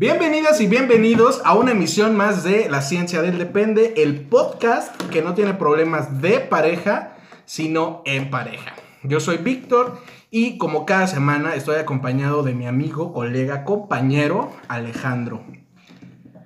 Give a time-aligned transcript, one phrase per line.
[0.00, 5.22] Bienvenidas y bienvenidos a una emisión más de La Ciencia del Depende, el podcast que
[5.22, 7.16] no tiene problemas de pareja,
[7.46, 8.74] sino en pareja.
[9.02, 15.42] Yo soy Víctor y como cada semana estoy acompañado de mi amigo, colega, compañero Alejandro.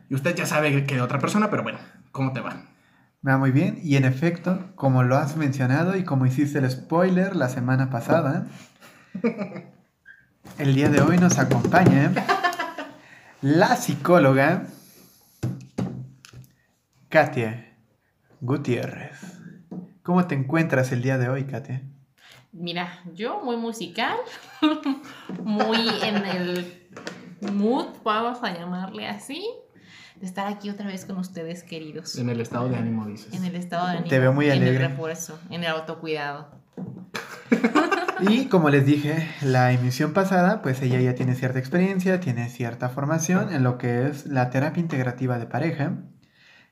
[0.08, 1.78] Y usted ya sabe que de otra persona, pero bueno,
[2.10, 2.56] ¿cómo te va?
[3.20, 6.70] Me va muy bien y en efecto, como lo has mencionado y como hiciste el
[6.70, 8.46] spoiler la semana pasada,
[10.58, 12.14] el día de hoy nos acompaña
[13.42, 14.68] la psicóloga
[17.08, 17.76] Katia
[18.40, 19.18] Gutiérrez.
[20.04, 21.82] ¿Cómo te encuentras el día de hoy, Katia?
[22.52, 24.16] Mira, yo muy musical,
[25.42, 26.88] muy en el
[27.52, 29.44] mood, vamos a llamarle así,
[30.16, 32.16] de estar aquí otra vez con ustedes, queridos.
[32.18, 33.34] En el estado de ánimo, dices.
[33.34, 34.08] En el estado de ánimo.
[34.08, 34.76] Te veo muy alegre.
[34.76, 36.61] En el refuerzo, en el autocuidado.
[38.28, 42.88] Y como les dije la emisión pasada, pues ella ya tiene cierta experiencia, tiene cierta
[42.88, 45.98] formación en lo que es la terapia integrativa de pareja,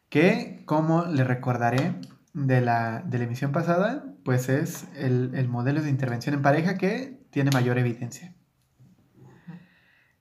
[0.09, 1.97] que como le recordaré
[2.34, 6.79] de la, de la emisión pasada, pues es el, el modelo de intervención en pareja
[6.79, 8.33] que tiene mayor evidencia.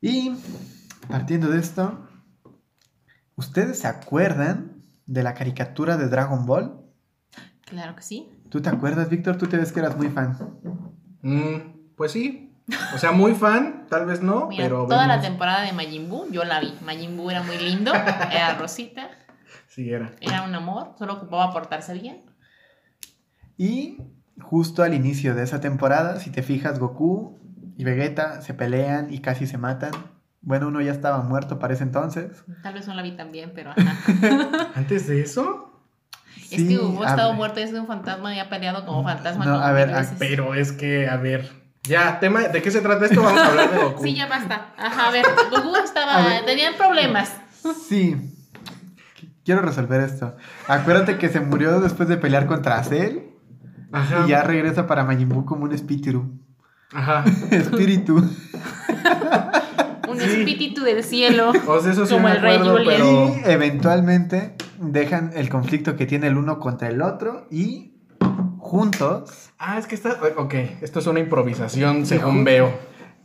[0.02, 0.36] Y
[1.10, 2.08] partiendo de esto,
[3.36, 6.79] ¿ustedes se acuerdan de la caricatura de Dragon Ball?
[7.70, 8.30] Claro que sí.
[8.50, 9.38] ¿Tú te acuerdas, Víctor?
[9.38, 10.38] Tú te ves que eras muy fan.
[11.22, 12.46] Mm, pues sí.
[12.94, 14.86] O sea, muy fan, tal vez no, Mira, pero.
[14.86, 16.72] toda la temporada de Majin Buu, yo la vi.
[16.86, 17.92] Majin Buu era muy lindo,
[18.32, 19.10] era Rosita,
[19.68, 20.12] Sí, era.
[20.22, 22.22] era un amor, solo ocupaba portarse bien.
[23.58, 23.98] Y
[24.42, 27.40] justo al inicio de esa temporada, si te fijas, Goku
[27.78, 29.92] y Vegeta se pelean y casi se matan.
[30.42, 32.44] Bueno, uno ya estaba muerto para ese entonces.
[32.64, 34.72] Tal vez no la vi tan bien, pero ajá.
[34.76, 35.69] ¿Antes de eso?
[36.52, 37.38] Es que Hugo ha estado ver.
[37.38, 39.46] muerto y es un fantasma y ha peleado como fantasma.
[39.46, 40.14] No, como a ver, veces.
[40.18, 41.52] Pero es que, a ver.
[41.84, 43.22] Ya, tema, ¿de qué se trata esto?
[43.22, 44.04] Vamos a hablar de Goku.
[44.04, 44.74] Sí, ya basta.
[44.78, 46.22] Ajá, a ver, Goku estaba.
[46.28, 46.46] ver.
[46.46, 47.32] Tenían problemas.
[47.88, 48.16] Sí.
[49.46, 50.36] Quiero resolver esto.
[50.68, 53.20] Acuérdate que se murió después de pelear contra Cell
[53.92, 54.26] Ajá.
[54.26, 56.40] y ya regresa para Majin Buu como un espíritu.
[56.94, 57.24] Ajá.
[57.52, 58.24] Espíritu.
[60.10, 60.26] Un Sí.
[60.26, 61.52] espíritu del cielo.
[61.68, 63.36] O sea, eso sí Como me el rey acuerdo, pero.
[63.46, 67.94] Y eventualmente dejan el conflicto que tiene el uno contra el otro y
[68.58, 70.18] juntos Ah, es que está.
[70.38, 72.72] Ok, esto es una improvisación, según veo.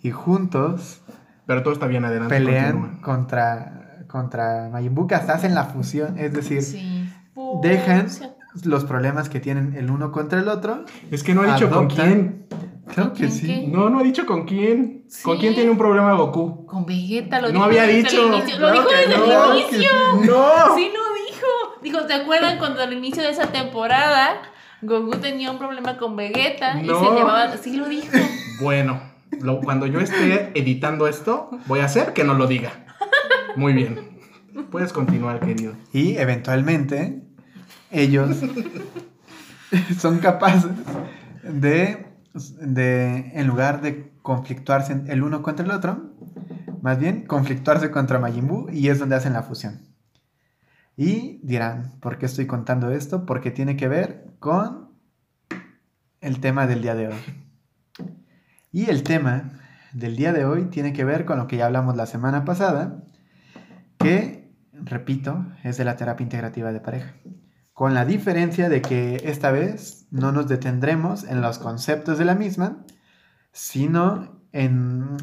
[0.02, 1.00] y juntos
[1.46, 2.34] Pero todo está bien adelante.
[2.34, 3.00] pelean continúa.
[3.02, 7.08] contra, contra Majin Buu, que hasta hacen la fusión, es decir, Sí.
[7.62, 8.06] dejan
[8.64, 10.84] los problemas que tienen el uno contra el otro.
[11.10, 12.43] Es que no ha dicho con quién.
[12.94, 13.46] Claro que sí.
[13.46, 13.66] qué?
[13.68, 15.04] No, no ha dicho con quién.
[15.22, 16.64] ¿Con quién tiene un problema Goku?
[16.66, 18.26] Con Vegeta lo No dijo había desde dicho.
[18.28, 18.56] el inicio.
[18.58, 19.52] Claro Lo dijo desde no.
[19.52, 19.78] el inicio.
[19.80, 20.26] sí.
[20.28, 20.44] ¡No!
[20.76, 21.80] Sí, lo dijo.
[21.82, 24.40] Dijo, ¿te acuerdan cuando al inicio de esa temporada
[24.82, 26.98] Goku tenía un problema con Vegeta y No.
[27.00, 27.58] se llevaban.
[27.60, 28.06] Sí, lo dijo.
[28.60, 29.00] Bueno,
[29.40, 32.70] lo- cuando yo esté editando esto, voy a hacer que no lo diga.
[33.56, 34.20] Muy bien.
[34.70, 35.74] Puedes continuar, querido.
[35.92, 37.20] Y eventualmente
[37.90, 38.36] ellos
[39.98, 40.70] son capaces
[41.42, 46.12] de, de, en lugar de conflictuarse el uno contra el otro,
[46.82, 49.80] más bien conflictuarse contra Majin y es donde hacen la fusión.
[50.96, 53.26] Y dirán, ¿por qué estoy contando esto?
[53.26, 54.90] Porque tiene que ver con
[56.20, 57.14] el tema del día de hoy.
[58.70, 59.60] Y el tema
[59.92, 63.02] del día de hoy tiene que ver con lo que ya hablamos la semana pasada,
[63.98, 67.14] que, repito, es de la terapia integrativa de pareja.
[67.74, 72.36] Con la diferencia de que esta vez no nos detendremos en los conceptos de la
[72.36, 72.84] misma,
[73.52, 75.16] sino en,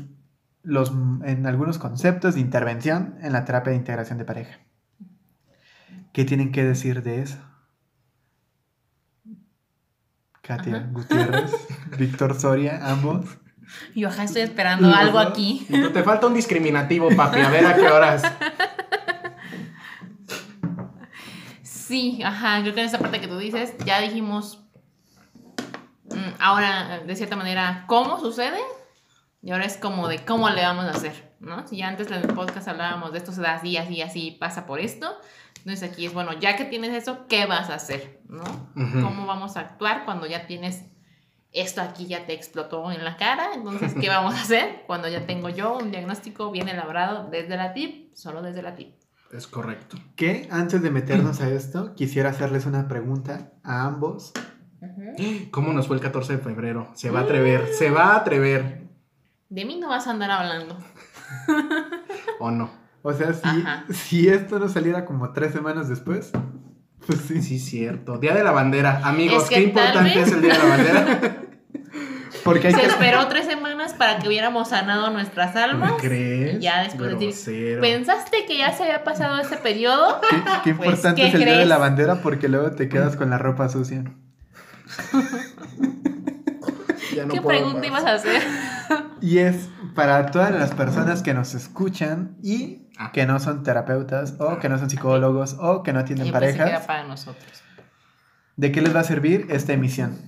[0.61, 0.91] los,
[1.23, 4.59] en algunos conceptos de intervención en la terapia de integración de pareja.
[6.11, 7.37] ¿Qué tienen que decir de eso?
[10.41, 10.89] Katia Ajá.
[10.91, 11.51] Gutiérrez,
[11.97, 13.25] Víctor Soria, ambos.
[13.95, 15.65] Yo ajá estoy esperando algo aquí.
[15.69, 17.39] Te falta un discriminativo, papi.
[17.39, 18.23] A ver a qué horas.
[21.91, 24.59] Sí, ajá, creo que en esa parte que tú dices, ya dijimos
[26.05, 28.61] mm, ahora, de cierta manera, cómo sucede
[29.41, 31.67] y ahora es como de cómo le vamos a hacer, ¿no?
[31.67, 34.65] Si ya antes en el podcast hablábamos de esto se da así, así, así, pasa
[34.65, 35.17] por esto,
[35.57, 38.45] entonces aquí es, bueno, ya que tienes eso, ¿qué vas a hacer, ¿no?
[38.73, 40.85] ¿Cómo vamos a actuar cuando ya tienes
[41.51, 45.27] esto aquí ya te explotó en la cara, entonces, ¿qué vamos a hacer cuando ya
[45.27, 49.00] tengo yo un diagnóstico bien elaborado desde la TIP, solo desde la TIP?
[49.33, 49.97] Es correcto.
[50.15, 54.33] Que antes de meternos a esto, quisiera hacerles una pregunta a ambos.
[55.51, 56.89] ¿Cómo nos fue el 14 de febrero?
[56.95, 58.81] Se va a atrever, se va a atrever.
[59.49, 60.77] De mí no vas a andar hablando.
[62.39, 62.69] ¿O no?
[63.03, 63.83] O sea, si, Ajá.
[63.89, 66.29] si esto no saliera como tres semanas después,
[67.07, 67.41] pues sí.
[67.41, 68.19] Sí, cierto.
[68.19, 69.01] Día de la bandera.
[69.03, 71.37] Amigos, Es que qué importante vez- es el día de la bandera.
[72.43, 72.87] Porque hay Se que...
[72.87, 75.91] esperó tres semanas para que hubiéramos sanado nuestras almas.
[75.93, 76.59] ¿Me crees?
[76.59, 77.79] Ya después de decir.
[77.79, 80.19] ¿Pensaste que ya se había pasado ese periodo?
[80.29, 81.67] Qué, qué Pues, importante ¿qué es el día de crees?
[81.69, 84.03] la bandera porque luego te quedas con la ropa sucia.
[87.15, 87.87] Ya no ¿Qué puedo pregunta más.
[87.87, 88.41] ibas a hacer?
[89.19, 93.11] Y es para todas las personas que nos escuchan y Ah.
[93.11, 96.47] que no son terapeutas o que no son psicólogos o que no tienen Yo pensé
[96.49, 97.63] que era parejas, para nosotros.
[98.57, 100.19] ¿de qué les va a servir esta emisión?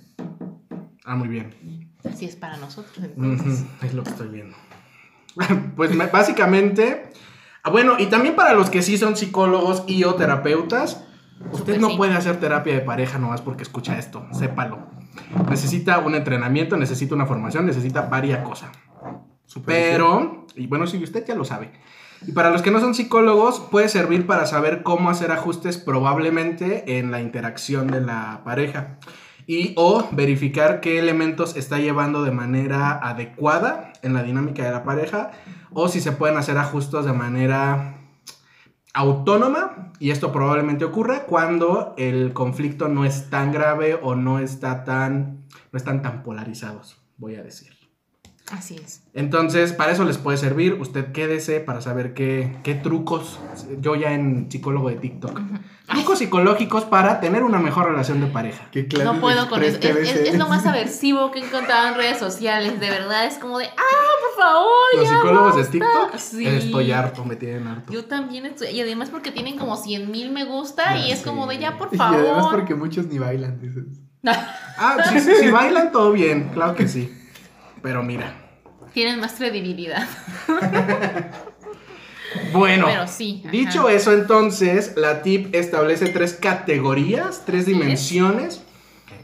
[1.06, 1.83] Ah, muy bien.
[2.12, 3.64] Así es para nosotros, entonces.
[3.82, 4.56] Es lo que estoy viendo.
[5.76, 7.10] Pues me- básicamente,
[7.64, 11.04] ah, bueno, y también para los que sí son psicólogos y o terapeutas,
[11.52, 11.98] usted Súper no sí.
[11.98, 14.88] puede hacer terapia de pareja nomás porque escucha esto, sépalo.
[15.50, 18.70] Necesita un entrenamiento, necesita una formación, necesita varias cosas.
[19.66, 21.72] Pero, y bueno, sí, usted ya lo sabe.
[22.26, 26.98] Y para los que no son psicólogos, puede servir para saber cómo hacer ajustes probablemente
[27.00, 28.98] en la interacción de la pareja.
[29.48, 34.84] Y o verificar qué elementos está llevando de manera adecuada en la dinámica de la
[34.84, 35.32] pareja.
[35.72, 37.98] O si se pueden hacer ajustes de manera
[38.94, 39.92] autónoma.
[40.00, 45.46] Y esto probablemente ocurra cuando el conflicto no es tan grave o no está tan.
[45.72, 47.83] no están tan polarizados, voy a decir.
[48.52, 49.02] Así es.
[49.14, 50.74] Entonces, para eso les puede servir.
[50.74, 53.40] Usted quédese para saber qué, qué trucos,
[53.80, 55.40] yo ya en psicólogo de TikTok,
[55.88, 58.68] trucos psicológicos para tener una mejor relación de pareja.
[58.72, 59.78] ¿Qué No puedo con eso.
[59.80, 60.30] Es, es- TVC?
[60.30, 62.80] es lo más aversivo que he encontrado en redes sociales.
[62.82, 64.68] De verdad, es como de, ah, por favor.
[64.98, 65.72] Los ya psicólogos de basta".
[65.72, 66.46] TikTok, Sí.
[66.46, 67.94] estoy harto, me tienen harto.
[67.94, 68.68] Yo también estoy.
[68.70, 70.98] Y además porque tienen como 100 mil me gusta.
[70.98, 72.52] y Ya es como de, ya, por Y además favor.
[72.52, 73.86] porque muchos ni bailan, dices.
[74.78, 77.12] Ah, sí, sí, sí, bailan todo bien, claro que sí.
[77.84, 78.34] Pero mira,
[78.94, 80.08] Tienen más credibilidad.
[82.54, 82.86] bueno.
[82.88, 83.42] Pero sí.
[83.44, 83.52] ajá.
[83.52, 88.64] Dicho eso, entonces, la TIP establece tres categorías, tres dimensiones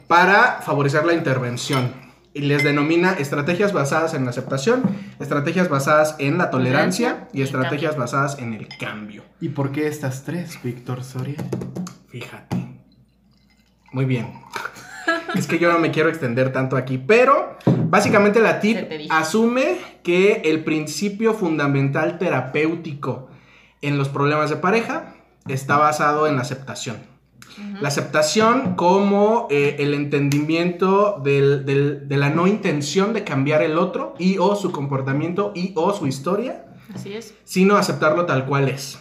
[0.08, 2.10] para favorecer la intervención.
[2.34, 4.84] Y les denomina estrategias basadas en la aceptación,
[5.20, 9.24] estrategias basadas en la tolerancia y estrategias basadas en el cambio.
[9.40, 11.38] ¿Y por qué estas tres, Víctor Soria?
[12.10, 12.58] Fíjate.
[13.92, 14.32] Muy bien.
[15.36, 18.78] Es que yo no me quiero extender tanto aquí, pero básicamente la TIP
[19.10, 23.30] asume que el principio fundamental terapéutico
[23.82, 25.16] en los problemas de pareja
[25.48, 26.98] está basado en la aceptación.
[27.82, 33.78] La aceptación como eh, el entendimiento del- del- de la no intención de cambiar el
[33.78, 37.34] otro y o su comportamiento y o su historia, Así es.
[37.44, 39.00] sino aceptarlo tal cual es.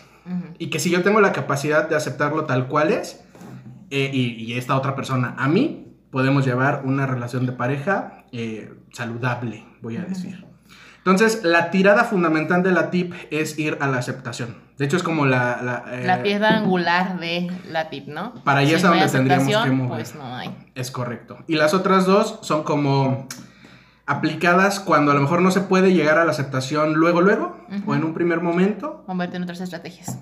[0.59, 3.23] Y que si yo tengo la capacidad de aceptarlo tal cual es,
[3.91, 8.75] eh, y, y esta otra persona a mí, podemos llevar una relación de pareja eh,
[8.93, 10.47] saludable, voy a decir.
[10.99, 14.57] Entonces, la tirada fundamental de la tip es ir a la aceptación.
[14.77, 15.61] De hecho, es como la...
[15.63, 18.35] La, eh, La piedra angular de la tip, ¿no?
[18.45, 19.91] Para allá Si es no donde tendríamos que mover.
[19.91, 20.55] Pues no hay.
[20.75, 21.39] Es correcto.
[21.47, 23.27] Y las otras dos son como
[24.07, 27.57] aplicadas cuando a lo mejor no se puede llegar a la aceptación luego, luego,
[27.87, 30.19] o en un primer momento, Converte en otras estrategias.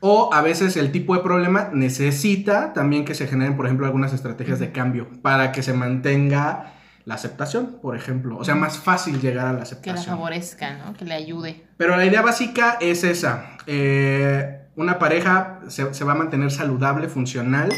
[0.00, 4.12] O a veces el tipo de problema necesita también que se generen, por ejemplo, algunas
[4.12, 6.74] estrategias de cambio para que se mantenga
[7.06, 8.36] la aceptación, por ejemplo.
[8.38, 10.16] O sea, más fácil llegar a la Que la aceptación.
[10.16, 10.94] favorezca, ¿no?
[10.94, 11.66] Que le ayude.
[11.76, 13.56] Pero la idea básica es esa.
[13.66, 17.70] Eh, una pareja se, se va a mantener saludable, funcional,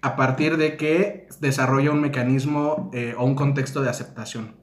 [0.00, 4.54] a partir de que desarrolla un mecanismo eh, o un contexto de aceptación.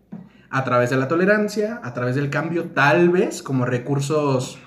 [0.50, 4.60] A través de la tolerancia, a través del cambio, tal vez como recursos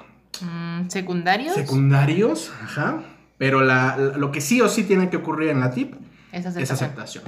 [0.88, 1.54] ¿Secundarios?
[1.54, 3.02] secundarios, ajá.
[3.38, 5.94] Pero la- la- lo que sí o sí tiene que ocurrir en la TIP
[6.32, 6.72] es aceptación.
[6.74, 7.24] aceptación.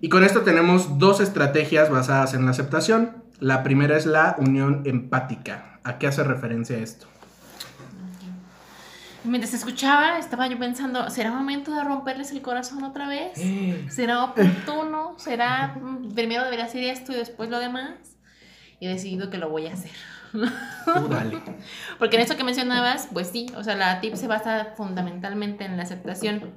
[0.00, 3.24] Y con esto tenemos dos estrategias basadas en la aceptación.
[3.40, 5.80] La primera es la unión empática.
[5.84, 7.06] ¿A qué hace referencia esto?
[9.24, 13.32] Mientras escuchaba, estaba yo pensando, ¿será momento de romperles el corazón otra vez?
[13.90, 15.14] ¿Será oportuno?
[15.18, 17.94] ¿Será mm, primero debería hacer esto y después lo demás?
[18.80, 19.90] Y he decidido que lo voy a hacer.
[20.32, 21.38] Tú dale.
[21.98, 25.76] Porque en eso que mencionabas, pues sí, o sea, la tip se basa fundamentalmente en
[25.76, 26.54] la aceptación.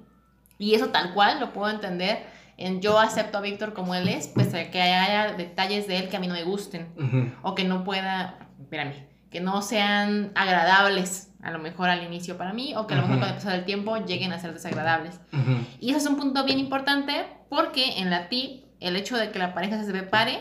[0.57, 2.23] Y eso tal cual lo puedo entender
[2.57, 6.17] en yo acepto a Víctor como él es, a que haya detalles de él que
[6.17, 6.93] a mí no me gusten.
[6.97, 7.31] Ujú.
[7.41, 12.53] O que no pueda, espérame, que no sean agradables a lo mejor al inicio para
[12.53, 15.19] mí, o que a lo mejor con el paso del tiempo lleguen a ser desagradables.
[15.33, 15.65] Ujú.
[15.79, 19.39] Y eso es un punto bien importante porque en la TIP el hecho de que
[19.39, 20.39] la pareja se separe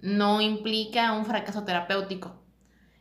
[0.00, 2.37] no implica un fracaso terapéutico.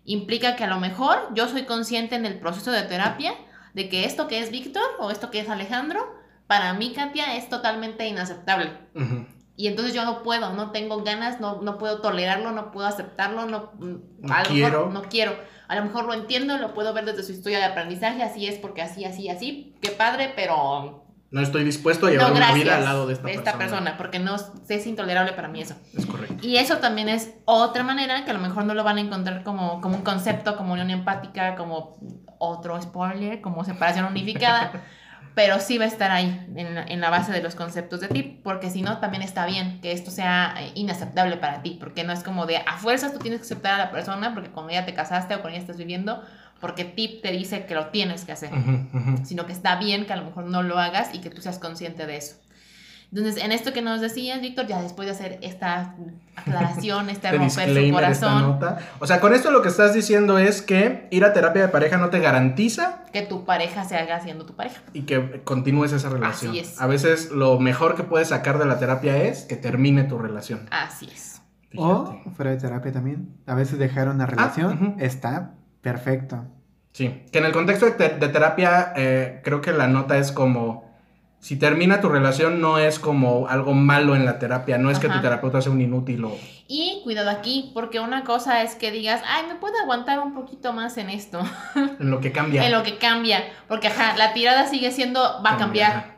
[0.10, 3.34] Implica que a lo mejor yo soy consciente en el proceso de terapia
[3.74, 6.00] de que esto que es Víctor o esto que es Alejandro,
[6.48, 8.72] para mí, Katia, es totalmente inaceptable.
[9.58, 13.48] Y entonces yo no puedo, no tengo ganas, no, no puedo tolerarlo, no puedo aceptarlo,
[13.48, 14.78] no, No a lo quiero.
[14.86, 15.36] mejor no quiero.
[15.68, 18.58] A lo mejor lo entiendo, lo puedo ver desde su historia de aprendizaje, así es
[18.60, 19.76] porque así, así, así.
[19.82, 23.58] Qué padre, pero No estoy dispuesto a llevar no, una vida al lado de esta,
[23.58, 23.98] persona.
[23.98, 24.38] porque no
[24.70, 25.76] es intolerable para mí eso.
[25.94, 26.36] Es correcto.
[26.42, 29.44] Y eso también es otra manera que a lo mejor no lo van a encontrar
[29.44, 31.98] como, como un concepto, como unión empática, como
[32.40, 34.72] otro spoiler, como separación unificada,
[35.36, 38.08] pero sí va a estar ahí en la, en la base de los conceptos de
[38.08, 42.04] ti, porque si no, también está bien que esto sea eh, inaceptable para ti, porque
[42.04, 44.72] no es como de a fuerzas tú tienes que aceptar a la persona, porque cuando
[44.72, 46.24] ya te casaste o cuando ya estás viviendo,
[46.60, 49.26] porque tip te dice que lo tienes que hacer Ujú, ujú.
[49.26, 51.60] sino que está bien que a lo mejor no lo hagas y que tú seas
[51.60, 52.36] consciente de eso.
[53.10, 55.96] Entonces, en esto que nos decías, Víctor, ya después de hacer esta
[56.36, 58.80] aclaración, este Este romper su corazón, nota.
[59.00, 61.98] O sea, con esto lo que estás diciendo es que ir a terapia de pareja
[61.98, 64.82] no te garantiza que tu pareja se haga siendo tu pareja.
[64.94, 66.52] y que continúes esa relación.
[66.52, 66.82] Así es.
[66.82, 70.68] A veces lo mejor que puedes sacar de la terapia es que termine tu relación.
[70.72, 71.42] Así es.
[71.78, 72.30] O Fíjate.
[72.32, 73.30] fuera de terapia también.
[73.46, 74.96] A veces dejar una relación ujú.
[75.00, 75.54] está
[75.92, 76.44] perfecto.
[76.94, 80.32] Sí, que en el contexto de, te- de terapia eh, creo que la nota es
[80.32, 80.86] como,
[81.40, 85.08] si termina tu relación no es como algo malo en la terapia, no es que
[85.08, 85.22] tu Ajá.
[85.22, 86.36] terapeuta sea un inútil o...
[86.68, 90.74] Y cuidado aquí, porque una cosa es que digas, ay, me puedo aguantar un poquito
[90.74, 91.40] más en esto,
[92.00, 92.66] En lo que cambia.
[92.66, 96.18] en lo que cambia, porque ajá, la tirada sigue siendo, va a Cambia, cambiar,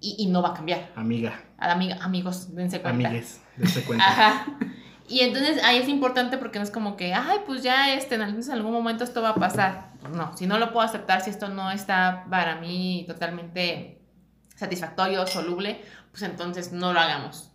[0.00, 0.90] y, y no va a cambiar.
[0.94, 3.08] Amiga, A la amiga, amigos, dense cuenta.
[3.08, 4.04] amigues, dense cuenta.
[4.08, 4.46] Ajá.
[5.08, 8.22] Y entonces ahí es importante porque no es como que, ay, pues ya este, en
[8.22, 9.88] algún- en algún momento esto va a pasar.
[10.12, 14.00] No, si no lo puedo aceptar, si esto no está para mí totalmente
[14.54, 17.50] satisfactorio, soluble, pues entonces no lo hagamos.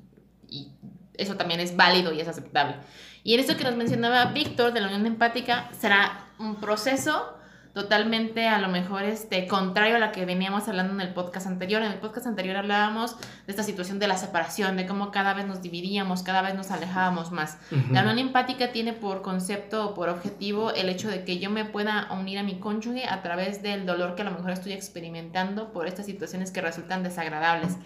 [0.50, 0.72] Y
[1.16, 2.78] eso también es válido y es aceptable.
[3.24, 7.38] Y en esto que nos mencionaba Víctor de la unión empática, será un proceso
[7.74, 11.82] totalmente a lo mejor este contrario a la que veníamos hablando en el podcast anterior.
[11.82, 15.48] En el podcast anterior hablábamos de esta situación de la separación, de cómo cada vez
[15.48, 17.58] nos dividíamos, cada vez nos alejábamos más.
[17.92, 21.66] La unión empática tiene por concepto o por objetivo el hecho de que yo me
[21.66, 25.74] pueda unir a mi cónyuge a través del dolor que a lo mejor estoy experimentando
[25.74, 27.78] por estas situaciones que resultan desagradables.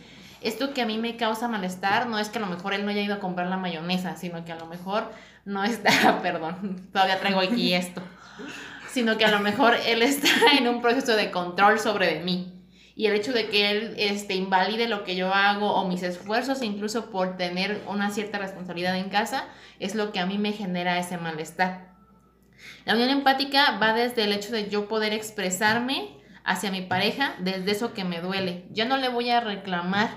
[0.41, 2.91] Esto que a mí me causa malestar no es que a lo mejor él no
[2.91, 5.11] haya ido a comprar la mayonesa, sino que a lo mejor
[5.45, 8.01] no está, perdón, todavía traigo aquí esto,
[8.97, 10.27] sino que a lo mejor él está
[10.57, 12.51] en un proceso de control sobre mí.
[12.95, 16.63] Y el hecho de que él este, invalide lo que yo hago o mis esfuerzos,
[16.63, 19.45] incluso por tener una cierta responsabilidad en casa,
[19.79, 21.93] es lo que a mí me genera ese malestar.
[22.85, 27.69] La unión empática va desde el hecho de yo poder expresarme hacia mi pareja desde
[27.69, 28.65] eso que me duele.
[28.71, 30.09] Yo no le voy a reclamar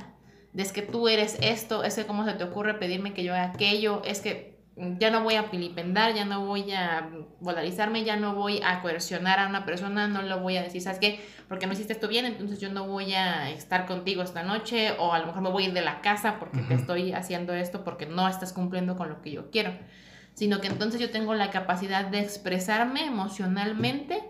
[0.55, 3.35] de es que tú eres esto, es que cómo se te ocurre pedirme que yo
[3.35, 4.50] haga aquello, es que
[4.99, 7.11] ya no voy a pilipendar, ya no voy a
[7.43, 10.99] polarizarme, ya no voy a coercionar a una persona, no lo voy a decir, ¿sabes
[10.99, 11.21] qué?
[11.49, 15.13] Porque no hiciste esto bien, entonces yo no voy a estar contigo esta noche o
[15.13, 17.85] a lo mejor me voy a ir de la casa porque te estoy haciendo esto
[17.85, 19.73] porque no estás cumpliendo con lo que yo quiero
[20.35, 24.23] sino que entonces yo tengo la capacidad de expresarme emocionalmente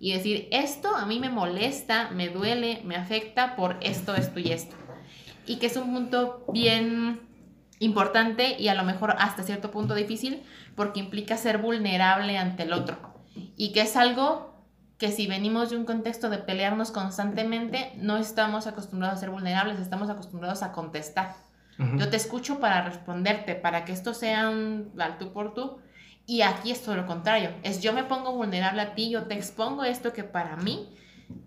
[0.00, 4.52] y decir, esto a mí me molesta, me duele, me afecta por esto, esto y
[4.52, 4.76] esto.
[5.46, 7.20] Y que es un punto bien
[7.80, 10.42] importante y a lo mejor hasta cierto punto difícil
[10.74, 12.96] porque implica ser vulnerable ante el otro.
[13.56, 14.58] Y que es algo
[14.98, 19.78] que si venimos de un contexto de pelearnos constantemente, no estamos acostumbrados a ser vulnerables,
[19.78, 21.36] estamos acostumbrados a contestar.
[21.96, 25.78] Yo te escucho para responderte, para que esto sea un al tú por tú.
[26.26, 27.50] Y aquí es todo lo contrario.
[27.62, 30.92] Es yo me pongo vulnerable a ti, yo te expongo esto que para mí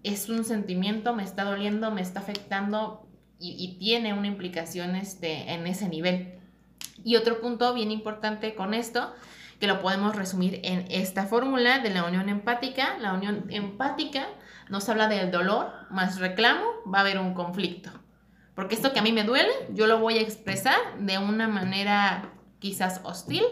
[0.04, 3.06] es un sentimiento, me está doliendo, me está afectando
[3.41, 6.39] y, y tiene una implicación este, en ese nivel.
[7.03, 9.13] Y otro punto bien importante con esto,
[9.60, 12.98] que lo podemos resumir en esta fórmula de la unión empática.
[13.00, 14.27] La unión empática
[14.69, 17.91] nos habla del dolor más reclamo, va a haber un conflicto.
[18.55, 22.31] Porque esto que a mí me duele, yo lo voy a expresar de una manera
[22.60, 23.43] quizás hostil,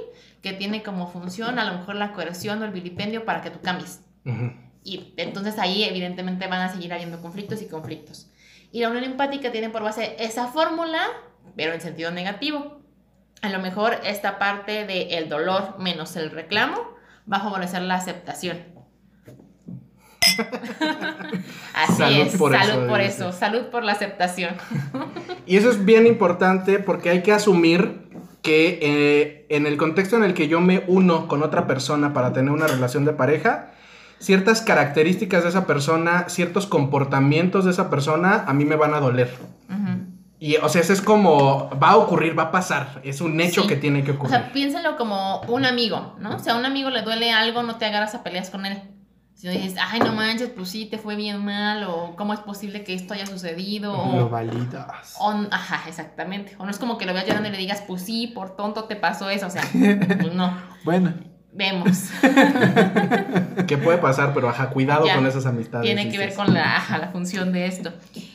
[0.41, 3.59] que tiene como función a lo mejor la coerción o el vilipendio para que tú
[3.61, 4.01] cambies.
[4.83, 8.28] Y entonces ahí evidentemente van a seguir habiendo conflictos y conflictos.
[8.71, 11.01] Y la unión empática tiene por base esa fórmula,
[11.55, 12.81] pero en sentido negativo.
[13.41, 16.95] A lo mejor esta parte del el dolor menos el reclamo
[17.31, 18.57] va a favorecer la aceptación.
[21.73, 24.55] Así Salud es, por salud eso, por eso, salud por la aceptación.
[25.45, 28.07] Y eso es bien importante porque hay que asumir
[28.43, 32.33] que eh, en el contexto en el que yo me uno con otra persona para
[32.33, 33.71] tener una relación de pareja,
[34.19, 38.99] ciertas características de esa persona, ciertos comportamientos de esa persona a mí me van a
[38.99, 39.29] doler.
[40.41, 43.01] Y, o sea, eso es como, va a ocurrir, va a pasar.
[43.03, 43.67] Es un hecho Sí.
[43.67, 44.37] que tiene que O ocurrir.
[44.37, 46.37] sea, piénsalo como un amigo, ¿no?
[46.37, 48.81] O sea, a un amigo le duele algo, no te agarras a peleas con él.
[49.33, 52.39] Si no dices, ay, no manches, pues sí, te fue bien mal, o cómo es
[52.39, 55.15] posible que esto haya sucedido, Lo o, validas.
[55.19, 56.55] o- ajá, exactamente.
[56.57, 58.85] O no es como que lo veas llorando y le digas, pues sí, por tonto
[58.85, 60.53] te pasó eso, o sea, pues no,
[60.85, 61.13] Bueno,
[61.59, 62.05] vemos.
[63.67, 65.15] Que puede pasar, pero ajá, cuidado Ya.
[65.15, 65.85] con esas amistades.
[65.85, 67.93] Tiene que ver con la, ajá, la función de esto.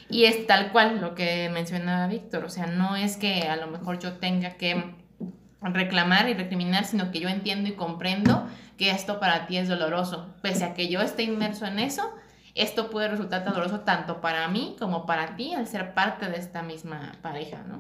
[0.08, 3.66] Y es tal cual lo que mencionaba Víctor, o sea, no es que a lo
[3.66, 4.94] mejor yo tenga que
[5.60, 8.46] reclamar y recriminar, sino que yo entiendo y comprendo
[8.78, 10.34] que esto para ti es doloroso.
[10.42, 12.14] Pese a que yo esté inmerso en eso,
[12.54, 16.62] esto puede resultar doloroso tanto para mí como para ti al ser parte de esta
[16.62, 17.78] misma pareja, ¿no?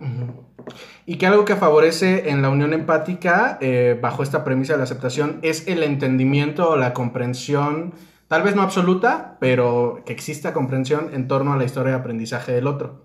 [1.06, 4.84] Y que algo que favorece en la unión empática, eh, bajo esta premisa de la
[4.84, 7.94] aceptación, es el entendimiento o la comprensión,
[8.26, 12.52] tal vez no absoluta, pero que exista comprensión en torno a la historia de aprendizaje
[12.52, 13.04] del otro.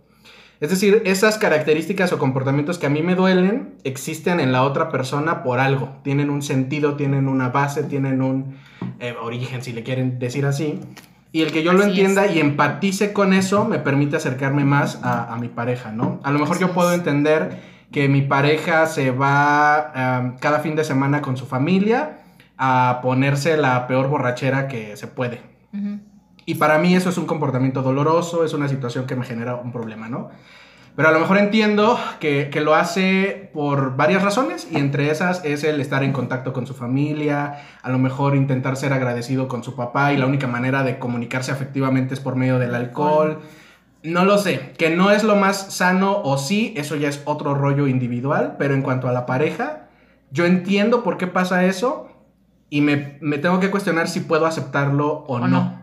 [0.59, 4.89] Es decir, esas características o comportamientos que a mí me duelen existen en la otra
[4.89, 5.99] persona por algo.
[6.03, 8.57] Tienen un sentido, tienen una base, tienen un
[8.99, 10.81] eh, origen, si le quieren decir así.
[11.31, 12.35] Y el que yo lo entienda es.
[12.35, 16.19] y empatice con eso me permite acercarme más a, a mi pareja, ¿no?
[16.23, 16.97] A lo mejor Así yo puedo es.
[16.97, 22.19] entender que mi pareja se va cada fin de semana con su familia
[22.57, 25.41] a ponerse la peor borrachera que se puede.
[26.45, 29.71] Y para mí eso es un comportamiento doloroso, es una situación que me genera un
[29.71, 30.29] problema, ¿no?
[30.99, 35.45] Pero a lo mejor entiendo que, que lo hace por varias razones y entre esas
[35.45, 39.63] es el estar en contacto con su familia, a lo mejor intentar ser agradecido con
[39.63, 43.39] su papá y la única manera de comunicarse afectivamente es por medio del alcohol.
[44.03, 47.55] No lo sé, que no es lo más sano o sí, eso ya es otro
[47.55, 49.87] rollo individual, pero en cuanto a la pareja,
[50.31, 52.09] yo entiendo por qué pasa eso
[52.69, 55.47] y me, me tengo que cuestionar si puedo aceptarlo o, O no.
[55.47, 55.79] no.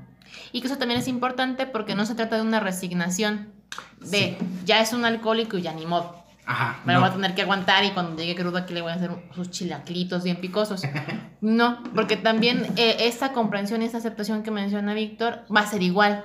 [0.52, 3.55] Y que eso también es importante porque no se trata de una resignación
[4.10, 6.24] de ya es un alcohólico y ya ni modo.
[6.46, 6.80] Ajá.
[6.84, 7.06] Me lo no.
[7.06, 9.50] voy a tener que aguantar y cuando llegue crudo aquí le voy a hacer sus
[9.50, 10.82] chilaclitos bien picosos.
[11.42, 15.82] No, porque también eh, esta comprensión y esta aceptación que menciona Víctor va a ser
[15.82, 16.24] igual.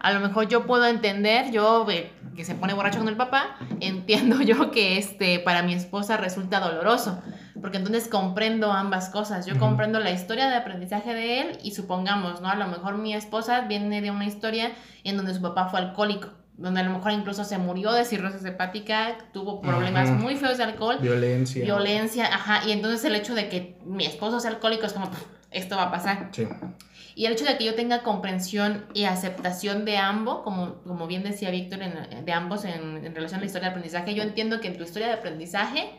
[0.00, 3.56] A lo mejor yo puedo entender, yo eh, que se pone borracho con el papá,
[3.80, 7.20] entiendo yo que este para mi esposa resulta doloroso,
[7.60, 9.44] porque entonces comprendo ambas cosas.
[9.44, 12.48] Yo comprendo la historia de aprendizaje de él y supongamos, ¿no?
[12.48, 16.28] A lo mejor mi esposa viene de una historia en donde su papá fue alcohólico,
[16.56, 20.64] donde a lo mejor incluso se murió de cirrosis hepática, tuvo problemas muy feos de
[20.64, 21.64] alcohol Violencia.
[21.64, 25.24] violencia, ajá, y entonces el hecho de que mi esposo sea alcohólico es como, "Puf,
[25.50, 26.28] esto va a pasar.
[26.32, 26.46] Sí.
[27.16, 31.22] Y el hecho de que yo tenga comprensión y aceptación de ambos, como, como bien
[31.22, 31.78] decía Víctor,
[32.24, 34.82] de ambos en, en relación a la historia de aprendizaje, yo entiendo que en tu
[34.82, 35.90] historia de aprendizaje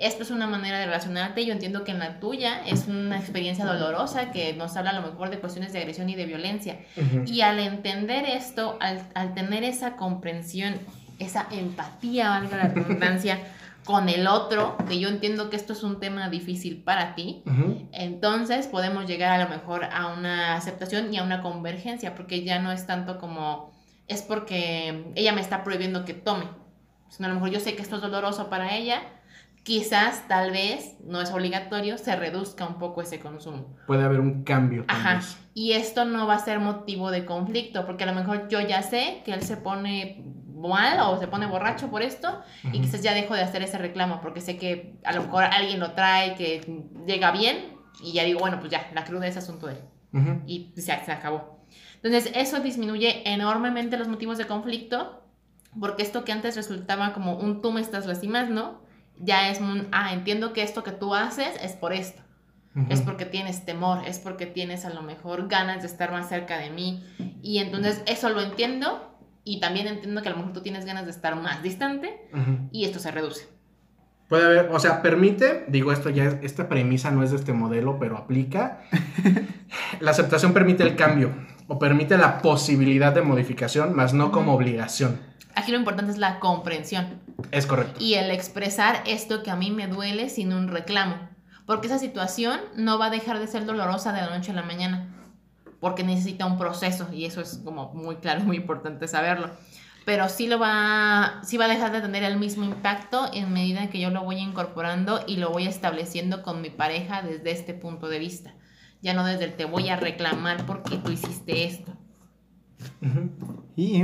[0.00, 3.66] esto es una manera de relacionarte, yo entiendo que en la tuya es una experiencia
[3.66, 6.80] dolorosa que nos habla a lo mejor de cuestiones de agresión y de violencia.
[7.26, 10.74] Y al entender esto, al, al tener esa comprensión,
[11.18, 13.40] esa empatía, valga la redundancia,
[13.84, 17.42] con el otro, que yo entiendo que esto es un tema difícil para ti,
[17.92, 22.58] entonces podemos llegar a lo mejor a una aceptación y a una convergencia, porque ya
[22.58, 23.72] no es tanto como
[24.06, 26.44] es porque ella me está prohibiendo que tome,
[27.08, 29.02] sino a lo mejor yo sé que esto es doloroso para ella,
[29.62, 33.76] quizás, tal vez, no es obligatorio, se reduzca un poco ese consumo.
[33.86, 34.84] Puede haber un cambio.
[34.88, 35.16] Ajá.
[35.16, 35.38] vez.
[35.54, 38.82] Y esto no va a ser motivo de conflicto, porque a lo mejor yo ya
[38.82, 40.24] sé que él se pone
[40.60, 44.20] mal o se pone borracho por esto y quizás ya dejo de hacer ese reclamo
[44.20, 48.40] porque sé que a lo mejor alguien lo trae, que llega bien y ya digo,
[48.40, 51.60] bueno, pues ya, la cruda es asunto de él y se, se acabó.
[52.02, 55.22] Entonces, eso disminuye enormemente los motivos de conflicto,
[55.78, 58.82] porque esto que antes resultaba como un tú me estás lastimando,
[59.20, 62.22] ya es un, ah, entiendo que esto que tú haces es por esto.
[62.88, 66.56] Es porque tienes temor, es porque tienes a lo mejor ganas de estar más cerca
[66.56, 67.04] de mí.
[67.42, 71.04] Y entonces eso lo entiendo y también entiendo que a lo mejor tú tienes ganas
[71.04, 72.28] de estar más distante
[72.70, 73.48] y esto se reduce.
[74.28, 77.52] Puede haber, o sea, permite, digo esto ya, es- esta premisa no es de este
[77.52, 78.82] modelo, pero aplica.
[80.00, 81.32] La aceptación permite el cambio
[81.66, 85.20] o permite la posibilidad de modificación, más no como obligación.
[85.54, 87.98] Aquí lo importante es la comprensión Es correcto.
[88.02, 91.16] y el expresar esto que a mí me duele sin un reclamo.
[91.66, 94.62] Porque esa situación no va a dejar de ser dolorosa de la noche a la
[94.62, 95.08] mañana.
[95.80, 99.50] Porque necesita un proceso y eso es como muy claro, muy importante saberlo.
[100.04, 103.90] Pero sí lo va, sí va a dejar de tener el mismo impacto en medida
[103.90, 108.08] que yo lo voy incorporando y lo voy estableciendo con mi pareja desde este punto
[108.08, 108.54] de vista.
[109.02, 111.92] Ya no desde el te voy a reclamar porque tú hiciste esto.
[113.02, 113.30] Ujú.
[113.76, 114.02] Y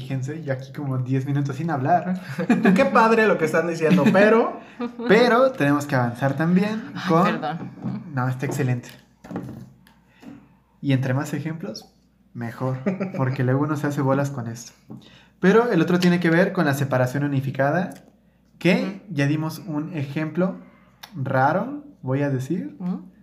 [0.00, 2.20] fíjense, yo aquí como 10 minutos sin hablar.
[2.74, 4.60] Qué padre lo que están diciendo, pero
[5.08, 7.24] Pero tenemos que avanzar también con...
[7.24, 7.70] perdón.
[8.14, 8.88] No, está excelente.
[10.80, 11.92] Y entre más ejemplos,
[12.34, 12.78] mejor,
[13.16, 14.72] porque luego uno se hace bolas con esto.
[15.40, 17.94] Pero el otro tiene que ver con la separación unificada,
[18.58, 20.56] que ya dimos un ejemplo
[21.14, 22.76] raro, voy a decir.
[22.78, 23.15] ¿Mm?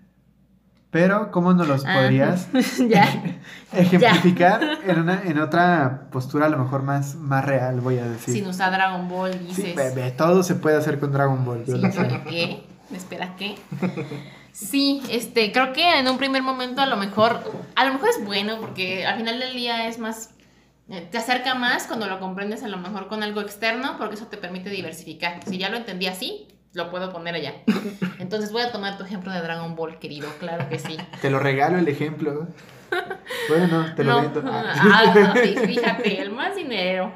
[0.93, 2.47] Pero, ¿cómo nos los Ah, podrías
[3.73, 8.33] ejemplificar en, una, en otra postura a lo mejor más, más real, voy a decir?
[8.33, 9.75] Sin usar Dragon Ball, Sí, dices.
[9.75, 11.65] bebé, todo se puede hacer con Dragon Ball.
[11.65, 12.21] yo Sí, lo sé.
[12.29, 12.63] ¿qué?
[12.95, 13.55] ¿Espera qué?
[14.51, 17.41] Sí, este, creo que en un primer momento a lo mejor,
[17.75, 20.29] a lo mejor es bueno porque al final del día es más,
[20.89, 24.27] eh, te acerca más cuando lo comprendes a lo mejor con algo externo porque eso
[24.27, 25.39] te permite diversificar.
[25.47, 27.53] Si ya lo entendí así, lo puedo poner allá.
[28.19, 30.97] Entonces voy a tomar tu ejemplo de Dragon Ball, querido, claro que sí.
[31.21, 32.47] Te lo regalo el ejemplo.
[33.49, 34.43] Bueno, te lo No, vendo.
[34.51, 37.11] ah, sí, fíjate, el más dinero.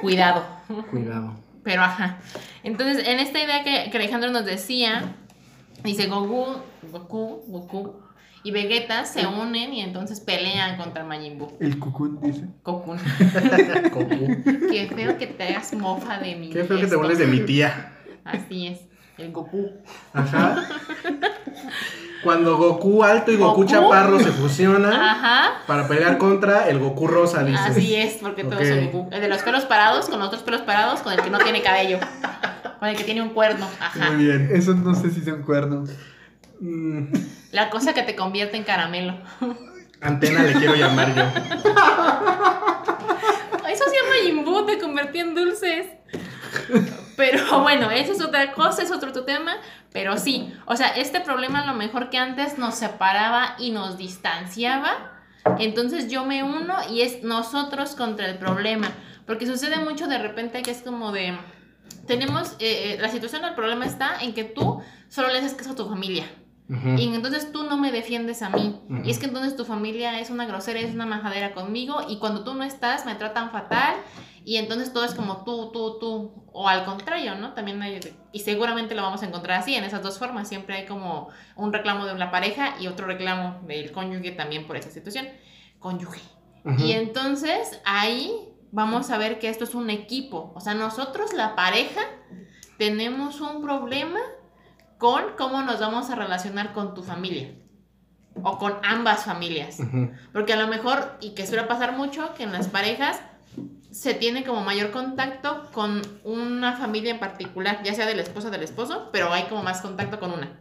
[0.00, 0.44] Cuidado.
[0.90, 1.34] Cuidado.
[1.62, 2.18] Pero ajá.
[2.62, 5.14] Entonces, en esta idea que, que Alejandro nos decía,
[5.82, 6.58] dice Goku,
[6.92, 7.96] Goku, Goku
[8.44, 11.56] y Vegeta se unen y entonces pelean contra Majin Buu.
[11.60, 12.46] El cucún dice.
[12.62, 12.94] Goku.
[14.70, 16.50] Qué feo que te hagas mofa de mí.
[16.50, 17.92] Qué feo que te burles de mi tía.
[18.26, 18.80] Así es.
[19.18, 19.70] El Goku.
[20.12, 20.62] Ajá.
[22.22, 23.64] Cuando Goku alto y Goku, Goku.
[23.70, 25.62] chaparro se fusionan Ajá.
[25.66, 27.60] para pelear contra el Goku rosa, dices.
[27.66, 28.66] Así es, porque todos Ok.
[28.68, 29.08] son Goku.
[29.14, 31.98] El de los pelos parados, con otros pelos parados, con el que no tiene cabello.
[32.78, 33.66] Con el que tiene un cuerno.
[33.80, 34.10] Ajá.
[34.10, 34.50] Muy bien.
[34.52, 35.84] Eso no sé si sea un cuerno.
[36.60, 37.04] Mm,
[37.52, 39.14] La cosa que te convierte en caramelo.
[40.02, 41.22] antena le quiero llamar yo.
[43.68, 45.86] Eso se llama Jimbo, te convertí en dulces.
[47.16, 49.56] Pero bueno, eso es otra cosa, es otro tema.
[49.92, 55.12] Pero sí, o sea, este problema lo mejor que antes nos separaba y nos distanciaba.
[55.58, 58.88] Entonces yo me uno y es nosotros contra el problema.
[59.26, 61.36] Porque sucede mucho de repente que es como de.
[62.06, 62.52] Tenemos.
[62.58, 65.76] eh, eh, la situación del problema está en que tú solo le haces caso a
[65.76, 66.24] tu familia.
[66.68, 68.80] Y entonces tú no me defiendes a mí.
[69.04, 71.98] Y es que entonces tu familia es una grosera, es una majadera conmigo.
[72.08, 73.94] Y cuando tú no estás, me tratan fatal.
[74.44, 76.44] Y entonces todo es como tú, tú, tú.
[76.52, 77.52] O al contrario, ¿no?
[77.54, 78.00] También hay.
[78.32, 80.48] Y seguramente lo vamos a encontrar así, en esas dos formas.
[80.48, 84.76] Siempre hay como un reclamo de la pareja y otro reclamo del cónyuge también por
[84.76, 85.28] esa situación.
[85.78, 86.20] Cónyuge.
[86.78, 88.32] Y entonces ahí
[88.72, 90.52] vamos a ver que esto es un equipo.
[90.56, 92.00] O sea, nosotros, la pareja,
[92.76, 94.18] tenemos un problema
[94.98, 97.54] con cómo nos vamos a relacionar con tu familia.
[98.42, 99.78] O con ambas familias.
[100.32, 103.20] Porque a lo mejor, y que suele pasar mucho, que en las parejas
[103.90, 108.48] se tiene como mayor contacto con una familia en particular, ya sea de la esposa
[108.48, 110.60] o del esposo, pero hay como más contacto con una.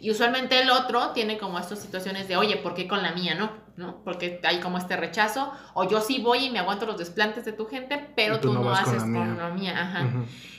[0.00, 3.34] Y usualmente el otro tiene como estas situaciones de, oye, ¿por qué con la mía
[3.34, 3.50] no?
[3.76, 4.02] ¿No?
[4.04, 7.52] Porque hay como este rechazo, o yo sí voy y me aguanto los desplantes de
[7.52, 9.42] tu gente, pero tú tú, no no, vas con haces la con mía".
[9.42, 9.80] la mía.
[9.80, 10.12] Ajá.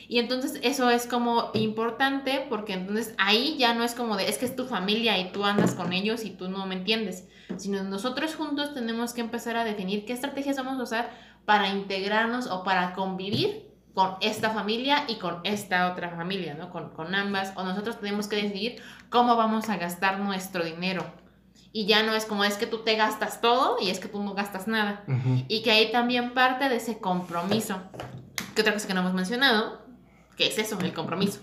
[0.07, 4.37] Y entonces eso es como importante porque entonces ahí ya no es como de, es
[4.37, 7.83] que es tu familia y tú andas con ellos y tú no me entiendes, sino
[7.83, 11.09] nosotros juntos tenemos que empezar a definir qué estrategias vamos a usar
[11.45, 13.64] para integrarnos o para convivir
[13.95, 16.69] con esta familia y con esta otra familia, ¿no?
[16.69, 21.03] Con, con ambas, o nosotros tenemos que decidir cómo vamos a gastar nuestro dinero.
[21.71, 24.21] Y ya no es como es que tú te gastas todo y es que tú
[24.21, 25.03] no gastas nada.
[25.47, 27.81] Y que ahí también parte de ese compromiso.
[28.53, 29.81] Que otra cosa que no hemos mencionado,
[30.37, 31.41] que es eso, el compromiso.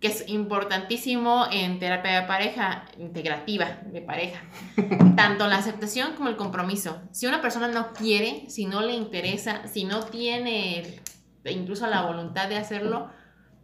[0.00, 4.40] Que es importantísimo en terapia de pareja, integrativa de pareja.
[5.16, 7.02] Tanto la aceptación como el compromiso.
[7.12, 11.02] Si una persona no quiere, si no le interesa, si no tiene
[11.50, 13.10] incluso la voluntad de hacerlo,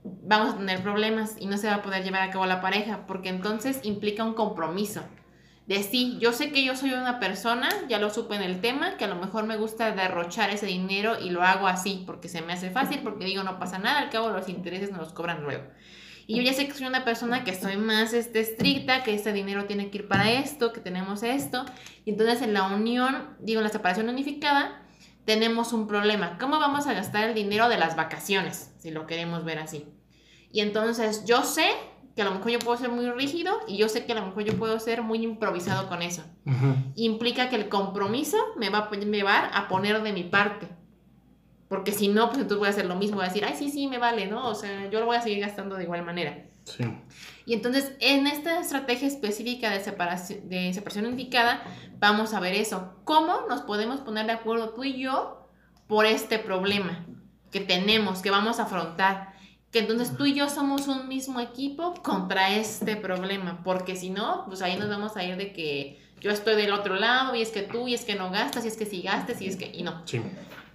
[0.02, 3.06] vamos a tener problemas y no se va a poder llevar a cabo la pareja,
[3.06, 5.02] porque entonces implica un compromiso.
[5.66, 8.96] De sí, yo sé que yo soy una persona, ya lo supe en el tema,
[8.96, 12.40] que a lo mejor me gusta derrochar ese dinero y lo hago así, porque se
[12.40, 15.42] me hace fácil, porque digo no pasa nada, al cabo los intereses nos los cobran
[15.42, 15.64] luego.
[16.26, 19.32] Y yo ya sé que soy una persona que soy más este, estricta, que este
[19.32, 21.64] dinero tiene que ir para esto, que tenemos esto.
[22.04, 24.82] Y entonces en la unión, digo, en la separación unificada,
[25.28, 26.38] tenemos un problema.
[26.38, 28.72] ¿Cómo vamos a gastar el dinero de las vacaciones?
[28.78, 29.84] Si lo queremos ver así.
[30.50, 31.68] Y entonces yo sé
[32.16, 34.24] que a lo mejor yo puedo ser muy rígido y yo sé que a lo
[34.24, 36.22] mejor yo puedo ser muy improvisado con eso.
[36.94, 40.66] Implica que el compromiso me va a llevar a poner de mi parte.
[41.68, 43.70] Porque si no, pues entonces voy a hacer lo mismo, voy a decir, ay, sí,
[43.70, 44.48] sí, me vale, ¿no?
[44.48, 46.46] O sea, yo lo voy a seguir gastando de igual manera.
[46.64, 46.84] Sí.
[47.48, 51.62] Y entonces, en esta estrategia específica de separación, de separación indicada,
[51.98, 52.92] vamos a ver eso.
[53.04, 55.48] ¿Cómo nos podemos poner de acuerdo tú y yo
[55.86, 57.06] por este problema
[57.50, 59.32] que tenemos, que vamos a afrontar?
[59.70, 63.62] Que entonces tú y yo somos un mismo equipo contra este problema.
[63.64, 66.96] Porque si no, pues ahí nos vamos a ir de que yo estoy del otro
[66.96, 69.40] lado y es que tú y es que no gastas y es que si gastes
[69.40, 69.70] y es que...
[69.74, 70.02] Y no.
[70.06, 70.20] Sí.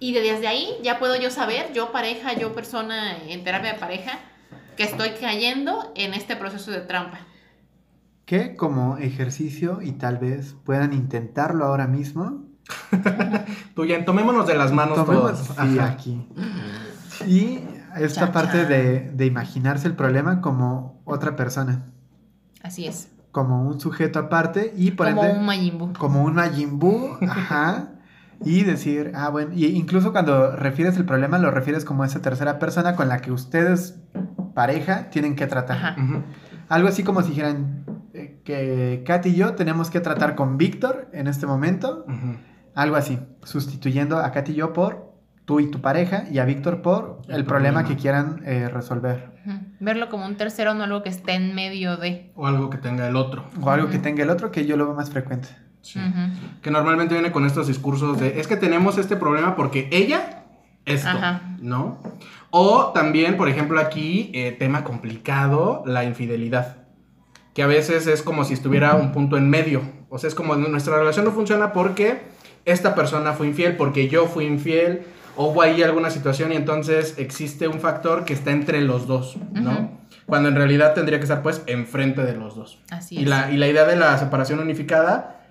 [0.00, 3.78] Y de- desde ahí ya puedo yo saber, yo pareja, yo persona en terapia de
[3.78, 4.18] pareja,
[4.76, 7.18] que estoy cayendo en este proceso de trampa.
[8.26, 12.44] que como ejercicio y tal vez puedan intentarlo ahora mismo.
[13.74, 15.38] Tú ya, tomémonos de las manos todos.
[15.38, 15.86] sí, Ajá.
[15.88, 16.26] aquí.
[17.26, 17.60] Y
[17.96, 21.84] esta parte de, de imaginarse el problema como otra persona,
[22.62, 23.08] Así es.
[23.30, 27.90] como un sujeto aparte y por Como ende un Majin como un Majin Buu, ajá,
[28.42, 32.58] y decir, ah, bueno, y incluso cuando refieres el problema lo refieres como esa tercera
[32.58, 33.96] persona con la que ustedes,
[34.54, 35.96] pareja, tienen que tratar.
[36.68, 41.08] Algo así como si dijeran eh, que Katy y yo tenemos que tratar con Víctor
[41.12, 42.06] en este momento,
[42.74, 45.12] algo así, sustituyendo a Katy y yo por
[45.44, 47.80] tú y tu pareja y a Víctor por el, El problema.
[47.80, 47.88] problema.
[47.88, 49.34] que quieran eh, resolver.
[49.78, 52.32] Verlo como un tercero, no algo que esté en medio de.
[52.34, 53.44] O algo que tenga el otro.
[53.60, 55.48] O algo que tenga el otro que yo lo veo más frecuente.
[55.82, 56.00] Sí.
[56.62, 60.43] Que normalmente viene con estos discursos de es que tenemos este problema porque ella
[60.86, 61.42] esto, Ajá.
[61.60, 61.98] ¿no?
[62.50, 66.78] O también, por ejemplo, aquí, eh, tema complicado, la infidelidad.
[67.54, 69.82] Que a veces es como si estuviera un punto en medio.
[70.10, 72.22] O sea, es como nuestra relación no funciona porque
[72.64, 75.02] esta persona fue infiel, porque yo fui infiel,
[75.36, 79.36] o hubo ahí alguna situación y entonces existe un factor que está entre los dos,
[79.52, 79.90] ¿no?
[80.26, 82.78] Cuando en realidad tendría que estar pues enfrente de los dos.
[82.90, 83.28] Así Y es.
[83.28, 85.43] la, y la idea de la separación unificada,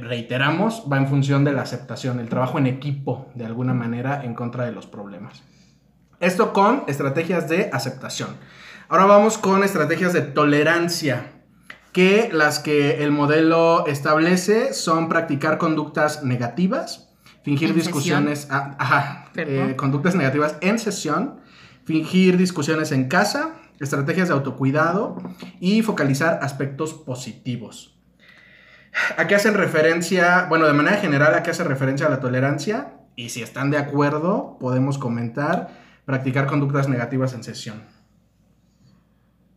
[0.00, 4.34] reiteramos, va en función de la aceptación, el trabajo en equipo, de alguna manera, en
[4.34, 5.42] contra de los problemas.
[6.20, 8.30] Esto con estrategias de aceptación.
[8.88, 11.32] Ahora vamos con estrategias de tolerancia,
[11.92, 17.10] que las que el modelo establece son practicar conductas negativas,
[17.42, 21.40] fingir En discusiones, ah, ajá, eh, conductas negativas en sesión,
[21.84, 25.16] fingir discusiones en casa, estrategias de autocuidado
[25.60, 27.98] y focalizar aspectos positivos.
[29.16, 30.46] ¿A qué hacen referencia?
[30.48, 32.94] Bueno, de manera general, ¿a qué hace referencia la tolerancia?
[33.16, 35.68] Y si están de acuerdo, podemos comentar
[36.04, 37.82] practicar conductas negativas en sesión.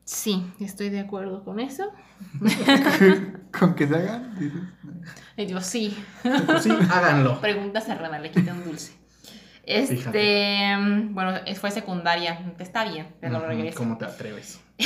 [0.04, 1.92] Sí, estoy de acuerdo con eso.
[3.60, 4.38] ¿Con que se hagan?
[4.40, 4.62] Dices.
[5.36, 5.98] Y yo, sí.
[6.46, 7.42] Pues sí, háganlo.
[7.42, 8.94] Pregunta cerrada, le quité un dulce.
[9.64, 10.78] Este, Fíjate.
[11.10, 12.54] bueno, fue secundaria.
[12.60, 13.80] Está bien, te lo regreso.
[13.80, 14.62] ¿Cómo te atreves?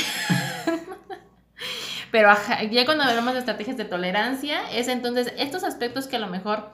[2.10, 6.18] Pero ajá, ya cuando hablamos de estrategias de tolerancia, es entonces estos aspectos que a
[6.18, 6.72] lo mejor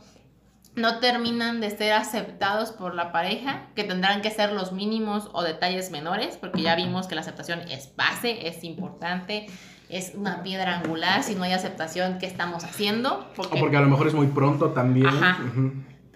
[0.76, 5.42] no terminan de ser aceptados por la pareja, que tendrán que ser los mínimos o
[5.42, 9.46] detalles menores, porque ya vimos que la aceptación es base, es importante,
[9.88, 11.22] es una piedra angular.
[11.22, 13.26] Si no hay aceptación, ¿qué estamos haciendo?
[13.36, 15.06] O porque a lo mejor es muy pronto también.
[15.06, 15.38] Ajá.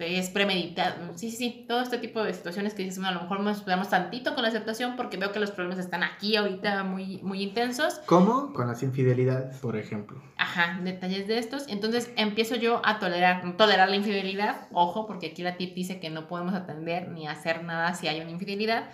[0.01, 0.95] Es premeditado.
[1.15, 1.65] Sí, sí.
[1.67, 4.43] Todo este tipo de situaciones que dices, bueno, a lo mejor nos esperamos tantito con
[4.43, 7.99] la aceptación porque veo que los problemas están aquí ahorita muy, muy intensos.
[8.05, 8.53] ¿Cómo?
[8.53, 9.57] Con las infidelidades.
[9.57, 10.21] Por ejemplo.
[10.37, 11.67] Ajá, detalles de estos.
[11.67, 14.67] Entonces empiezo yo a tolerar, tolerar la infidelidad.
[14.71, 18.21] Ojo, porque aquí la tip dice que no podemos atender ni hacer nada si hay
[18.21, 18.89] una infidelidad.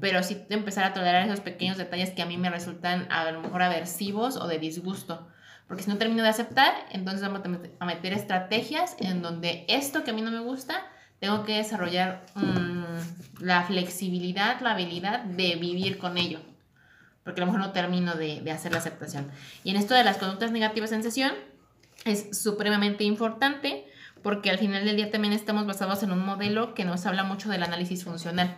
[0.00, 3.40] Pero sí empezar a tolerar esos pequeños detalles que a mí me resultan a lo
[3.40, 5.26] mejor aversivos o de disgusto.
[5.68, 9.66] Porque si no termino de aceptar, entonces vamos a met- a meter estrategias en donde
[9.68, 10.86] esto que a mí no me gusta,
[11.20, 16.40] tengo que desarrollar mm, la flexibilidad, la habilidad de vivir con ello.
[17.22, 19.30] Porque a lo mejor no termino de, de hacer la aceptación.
[19.62, 21.32] Y en esto de las conductas negativas en sesión,
[22.04, 23.84] es supremamente importante
[24.22, 27.50] porque al final del día también estamos basados en un modelo que nos habla mucho
[27.50, 28.56] del análisis funcional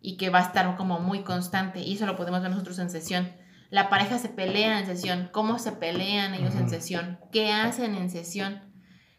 [0.00, 2.90] y que va a estar como muy constante y eso lo podemos ver nosotros en
[2.90, 3.30] sesión.
[3.72, 8.10] La pareja se pelea en sesión, cómo se pelean ellos en sesión, qué hacen en
[8.10, 8.60] sesión,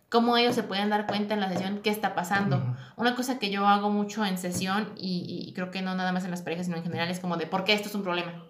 [0.09, 2.77] cómo ellos se pueden dar cuenta en la sesión qué está pasando.
[2.95, 6.23] Una cosa que yo hago mucho en sesión y, y creo que no nada más
[6.23, 8.45] en las parejas, sino en general es como de por qué esto es un problema.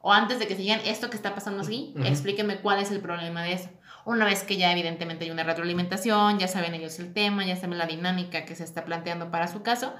[0.00, 2.04] O antes de que se digan esto que está pasando así, Ujú.
[2.04, 3.70] explíquenme cuál es el problema de eso.
[4.04, 7.78] Una vez que ya evidentemente hay una retroalimentación, ya saben ellos el tema, ya saben
[7.78, 9.94] la dinámica que se está planteando para su caso,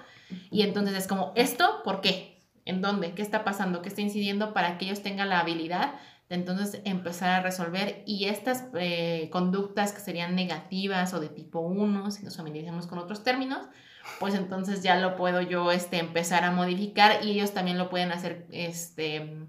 [0.50, 2.37] y entonces es como, ¿esto por qué?
[2.68, 3.14] ¿En dónde?
[3.14, 3.80] ¿Qué está pasando?
[3.80, 5.94] ¿Qué está incidiendo para que ellos tengan la habilidad
[6.28, 8.02] de entonces empezar a resolver?
[8.04, 12.98] Y estas eh, conductas que serían negativas o de tipo 1, si nos familiarizamos con
[12.98, 13.66] otros términos,
[14.20, 18.12] pues entonces ya lo puedo yo este, empezar a modificar y ellos también lo pueden
[18.12, 19.46] hacer este,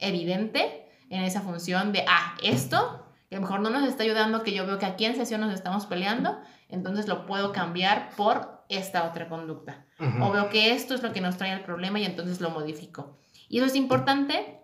[0.00, 3.05] evidente en esa función de, ah, esto
[3.36, 5.42] que a lo mejor no nos está ayudando, que yo veo que aquí en sesión
[5.42, 9.84] nos estamos peleando, entonces lo puedo cambiar por esta otra conducta.
[10.00, 10.24] Ujú.
[10.24, 13.18] O veo que esto es lo que nos trae el problema y entonces lo modifico.
[13.48, 14.60] Y eso es importante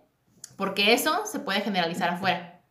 [0.57, 2.61] porque eso se puede generalizar afuera.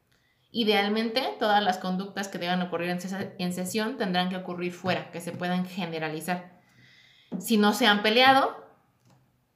[0.51, 5.11] Idealmente, todas las conductas que deban ocurrir en, ses- en sesión tendrán que ocurrir fuera,
[5.13, 6.59] que se puedan generalizar.
[7.39, 8.57] Si no se han peleado,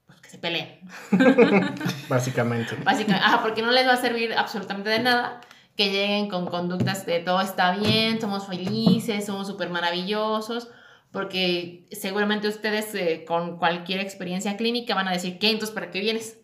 [0.06, 0.80] pues que se peleen.
[2.08, 2.76] Básicamente.
[2.84, 5.40] Básicamente, ah, porque no les va a servir absolutamente de nada
[5.76, 10.68] que lleguen con conductas de todo está bien, somos felices, somos súper maravillosos,
[11.12, 15.50] porque seguramente ustedes eh, con cualquier experiencia clínica van a decir, ¿qué?
[15.50, 16.40] Entonces, ¿para qué vienes?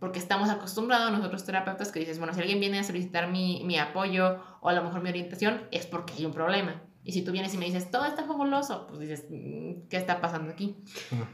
[0.00, 3.78] Porque estamos acostumbrados nosotros terapeutas que dices, bueno, si alguien viene a solicitar mi, mi
[3.78, 6.82] apoyo o a lo mejor mi orientación, es porque hay un problema.
[7.04, 10.20] Y si tú vienes y me dices, todo está fabuloso, pues dices, "Mm, ¿qué está
[10.20, 10.76] pasando aquí?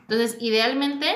[0.02, 1.06] Entonces, idealmente,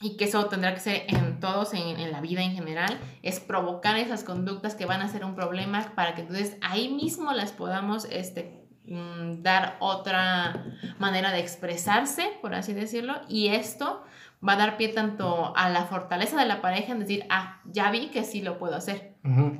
[0.00, 3.40] y que eso tendrá que ser en todos, en, en la vida en general, es
[3.40, 7.50] provocar esas conductas que van a ser un problema para que entonces ahí mismo las
[7.52, 10.66] podamos este, mm, dar otra
[10.98, 14.04] manera de expresarse, por así decirlo, y esto
[14.46, 17.90] va a dar pie tanto a la fortaleza de la pareja en decir, ah, ya
[17.90, 19.16] vi que sí lo puedo hacer,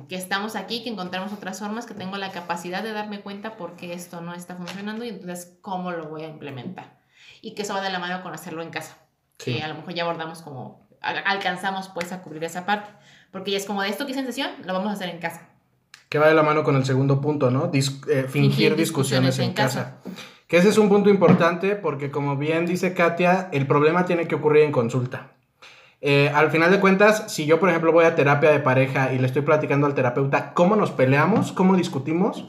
[0.07, 3.93] que estamos aquí, que encontramos otras formas, que tengo la capacidad de darme cuenta porque
[3.93, 6.97] esto no está funcionando y entonces cómo lo voy a implementar.
[7.41, 8.97] Y que eso va de la mano con hacerlo en casa
[9.39, 9.55] Sí.
[9.55, 12.89] que a lo mejor ya abordamos como, al- alcanzamos pues a cubrir esa parte.
[13.31, 15.47] Porque ya es como de esto que sesión, lo vamos a hacer en casa.
[16.09, 17.71] Que va de la mano con el segundo punto, ¿no?
[17.71, 19.97] Dis- eh, fingir, Fingir discusiones, discusiones en en casa.
[20.47, 24.33] Que ese es un punto importante porque, como bien dice Katia, el problema tiene que
[24.35, 25.31] ocurrir en consulta.
[26.01, 29.19] Eh, al final de cuentas, si yo, por ejemplo, voy a terapia de pareja y
[29.19, 32.45] le estoy platicando al terapeuta cómo nos peleamos, cómo discutimos,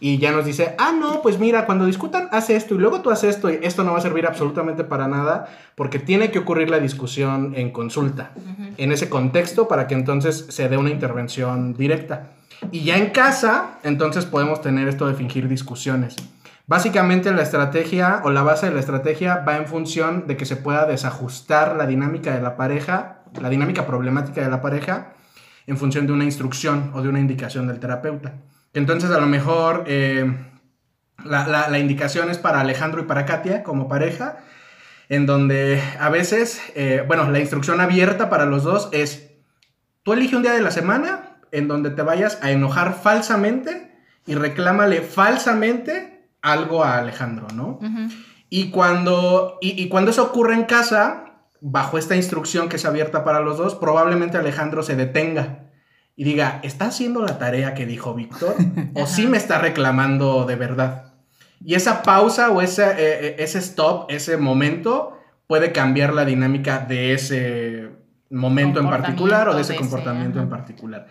[0.00, 3.10] y ya nos dice, ah, no, pues mira, cuando discutan, haz esto y luego tú
[3.10, 6.70] haces esto y esto no va a servir absolutamente para nada porque tiene que ocurrir
[6.70, 8.30] la discusión en consulta,
[8.78, 12.30] en ese contexto para que entonces se dé una intervención directa.
[12.72, 16.16] Y ya en casa, entonces podemos tener esto de fingir discusiones.
[16.70, 20.54] Básicamente la estrategia o la base de la estrategia va en función de que se
[20.54, 25.14] pueda desajustar la dinámica de la pareja, la dinámica problemática de la pareja,
[25.66, 28.34] en función de una instrucción o de una indicación del terapeuta.
[28.72, 30.32] Entonces a lo mejor eh,
[31.24, 34.36] la, la- indicación es para Alejandro y para Katia como pareja,
[35.08, 39.32] en donde a veces, eh, bueno, la instrucción abierta para los dos es,
[40.04, 43.90] tú elige un día de la semana en donde te vayas a enojar falsamente
[44.24, 46.09] y reclámale falsamente
[46.42, 47.78] algo a Alejandro, ¿no?
[48.48, 53.24] Y cuando, y, y cuando eso ocurre en casa, bajo esta instrucción que es abierta
[53.24, 55.70] para los dos, probablemente Alejandro se detenga
[56.16, 58.54] y diga, ¿está haciendo la tarea que dijo Víctor?
[58.94, 61.14] ¿O sí me está reclamando de verdad?
[61.64, 66.78] Y esa pausa o ese, eh, eh, ese stop, ese momento, puede cambiar la dinámica
[66.78, 67.90] de ese
[68.30, 71.06] momento en particular o de ese Comportamiento ese, en particular.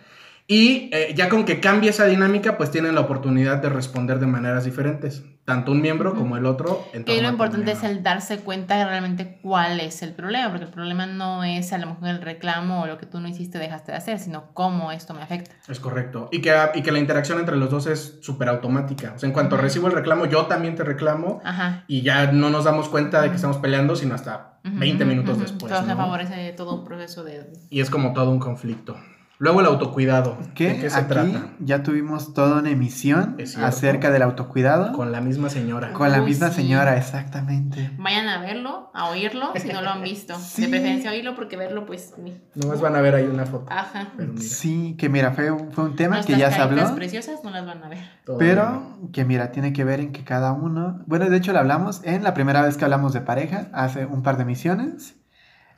[0.52, 4.26] Y eh, ya con que cambie esa dinámica, pues tienen la oportunidad de responder de
[4.26, 6.88] maneras diferentes, tanto un miembro como el otro.
[6.92, 11.06] Torno lo importante es el darse cuenta realmente cuál es el problema, porque el problema
[11.06, 13.98] no es a lo mejor el reclamo o lo que tú no hiciste dejaste de
[13.98, 15.52] hacer, sino cómo esto me afecta.
[15.68, 16.28] Es correcto.
[16.32, 19.12] Y que, y que la interacción entre los dos es súper automática.
[19.14, 21.84] O sea, en cuanto recibo el reclamo, yo también te reclamo Ajá.
[21.86, 25.08] y ya no nos damos cuenta de que estamos peleando, sino hasta Ujú, 20 ujú,
[25.12, 25.42] minutos ujú.
[25.42, 25.72] después.
[25.72, 25.96] Todo se ¿no?
[25.96, 27.52] favorece todo un proceso de...
[27.70, 28.96] Y es como todo un conflicto.
[29.42, 30.36] Luego el autocuidado.
[30.54, 31.46] Que ¿De qué se aquí trata?
[31.60, 35.94] ya tuvimos toda una emisión acerca del autocuidado Con la misma señora.
[35.94, 36.56] con la misma sí.
[36.56, 37.90] señora, exactamente.
[37.98, 40.34] Vayan a verlo, a oírlo, si no lo han visto.
[40.38, 40.62] Sí.
[40.62, 42.12] De preferencia oírlo, porque verlo, pues...
[42.22, 43.66] ni- Nomás van a ver ahí una foto.
[43.72, 44.08] Ajá.
[44.38, 47.64] Sí, que mira, fue, un- fue un tema que ya se habló, preciosas no las
[47.64, 47.98] van a ver.
[48.26, 51.60] todo pero que mira, tiene que ver en que cada uno, bueno, de hecho lo
[51.60, 55.14] hablamos en la primera vez que hablamos de pareja, hace un par de misiones,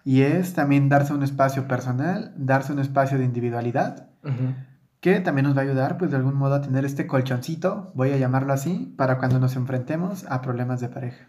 [0.05, 4.09] y es también darse un espacio personal, darse un espacio de individualidad,
[5.01, 8.11] que también nos va a ayudar, pues de algún modo a tener este colchoncito, voy
[8.13, 11.27] a llamarlo así, para cuando nos enfrentemos a problemas de pareja.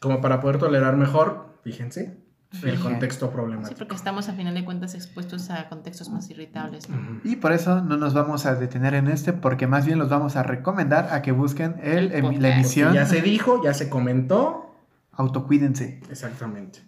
[0.00, 2.82] Como para poder tolerar mejor, fíjense, el Fíjense.
[2.82, 3.78] contexto Sí, problemático.
[3.78, 6.86] porque estamos a final de cuentas expuestos a contextos más irritables.
[7.24, 10.36] Y por eso no nos vamos a detener en este, porque más bien los vamos
[10.36, 13.74] a recomendar a que busquen el, El em- la Porque emisión ya se dijo, ya
[13.74, 14.76] se comentó.
[15.12, 16.00] Autocuídense.
[16.10, 16.80] Exactamente.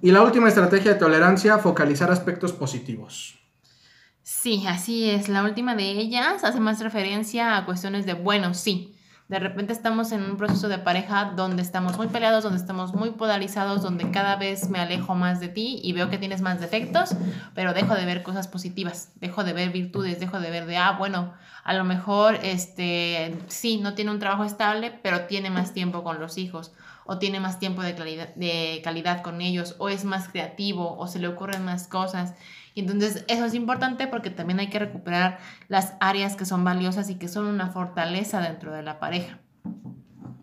[0.00, 3.38] Y la última estrategia de tolerancia, focalizar aspectos positivos.
[4.22, 5.28] Sí, así es.
[5.28, 8.94] La última de ellas hace más referencia a cuestiones de, bueno, sí,
[9.28, 13.10] de repente estamos en un proceso de pareja donde estamos muy peleados, donde estamos muy
[13.10, 17.10] polarizados, donde cada vez me alejo más de ti y veo que tienes más defectos,
[17.54, 20.92] pero dejo de ver cosas positivas, dejo de ver virtudes, dejo de ver de, ah,
[20.98, 26.02] bueno, a lo mejor, este, sí, no tiene un trabajo estable, pero tiene más tiempo
[26.02, 26.72] con los hijos,
[27.10, 31.06] o tiene más tiempo de, calidad, de calidad con ellos, o es más creativo, o
[31.06, 32.34] se le ocurren más cosas.
[32.74, 37.08] Y entonces eso es importante porque también hay que recuperar las áreas que son valiosas
[37.08, 39.38] y que son una fortaleza dentro de la pareja.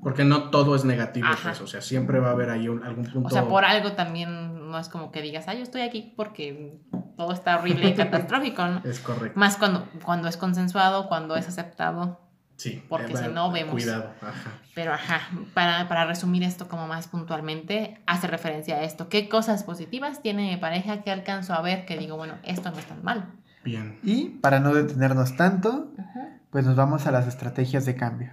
[0.01, 3.06] Porque no todo es negativo, pues, o sea, siempre va a haber ahí un- algún
[3.06, 3.28] punto.
[3.28, 6.80] O sea, por algo también no es como que digas, ah, yo estoy aquí porque
[7.16, 8.82] todo está horrible y catastrófico, ¿no?
[8.84, 9.39] Es correcto.
[9.39, 12.20] Más cuando, cuando es consensuado, cuando es aceptado.
[12.58, 12.84] Sí.
[12.88, 13.74] porque eh, si no vemos.
[13.74, 14.14] Cuidado.
[14.22, 14.51] Ajá.
[14.74, 15.22] Pero ajá,
[15.53, 19.10] para, para resumir esto como más puntualmente, hace referencia a esto.
[19.10, 22.80] ¿Qué cosas positivas tiene mi pareja que alcanzo a ver que digo, bueno, esto no
[22.80, 23.34] es tan mal?
[23.64, 23.99] Bien.
[24.03, 26.39] Y para no detenernos tanto, Ajá.
[26.49, 28.32] pues nos vamos a las estrategias de cambio.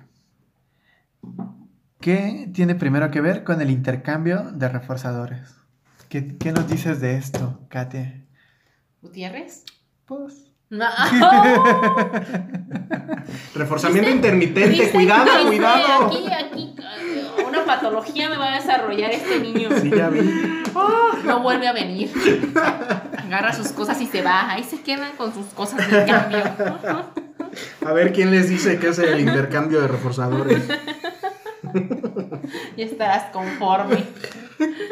[2.01, 5.55] ¿Qué tiene primero que ver con el intercambio de reforzadores?
[6.09, 8.27] ¿Qué, qué nos dices de esto, Kate?
[9.01, 9.65] Gutiérrez.
[10.05, 10.52] Pues.
[10.73, 10.87] No.
[13.55, 14.17] Reforzamiento ¿Viste?
[14.17, 14.91] intermitente, ¿Viste?
[14.91, 15.45] cuidado, ¿Viste?
[15.49, 16.07] cuidado.
[16.07, 19.69] Aquí, aquí, eh, una patología me va a desarrollar este niño.
[19.81, 20.21] Sí, ya vi.
[21.27, 22.11] No vuelve a venir.
[23.19, 24.51] Agarra sus cosas y se va.
[24.51, 26.43] Ahí se quedan con sus cosas de cambio.
[27.87, 30.63] A ver quién les dice que es el intercambio de reforzadores.
[32.77, 34.05] Ya estarás conforme.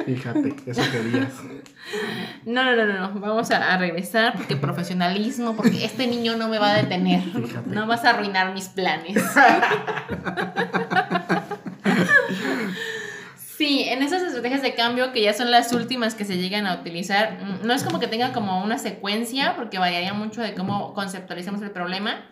[0.07, 1.33] Fíjate, eso querías.
[2.45, 3.21] No, no, no, no, no.
[3.21, 7.23] Vamos a, a regresar porque profesionalismo, porque este niño no me va a detener.
[7.23, 7.71] Fíjate.
[7.71, 9.23] No vas a arruinar mis planes.
[13.61, 16.77] Sí, en esas estrategias de cambio que ya son las últimas que se llegan a
[16.77, 20.95] utilizar, mm, no es como que tenga como una secuencia, porque variaría mucho de cómo
[20.95, 22.25] conceptualizamos el problema.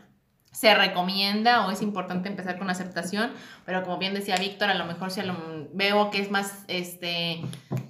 [0.59, 3.31] Se recomienda o es importante empezar con la aceptación,
[3.65, 7.41] pero como bien decía Víctor, a lo mejor si lo- veo que es más este,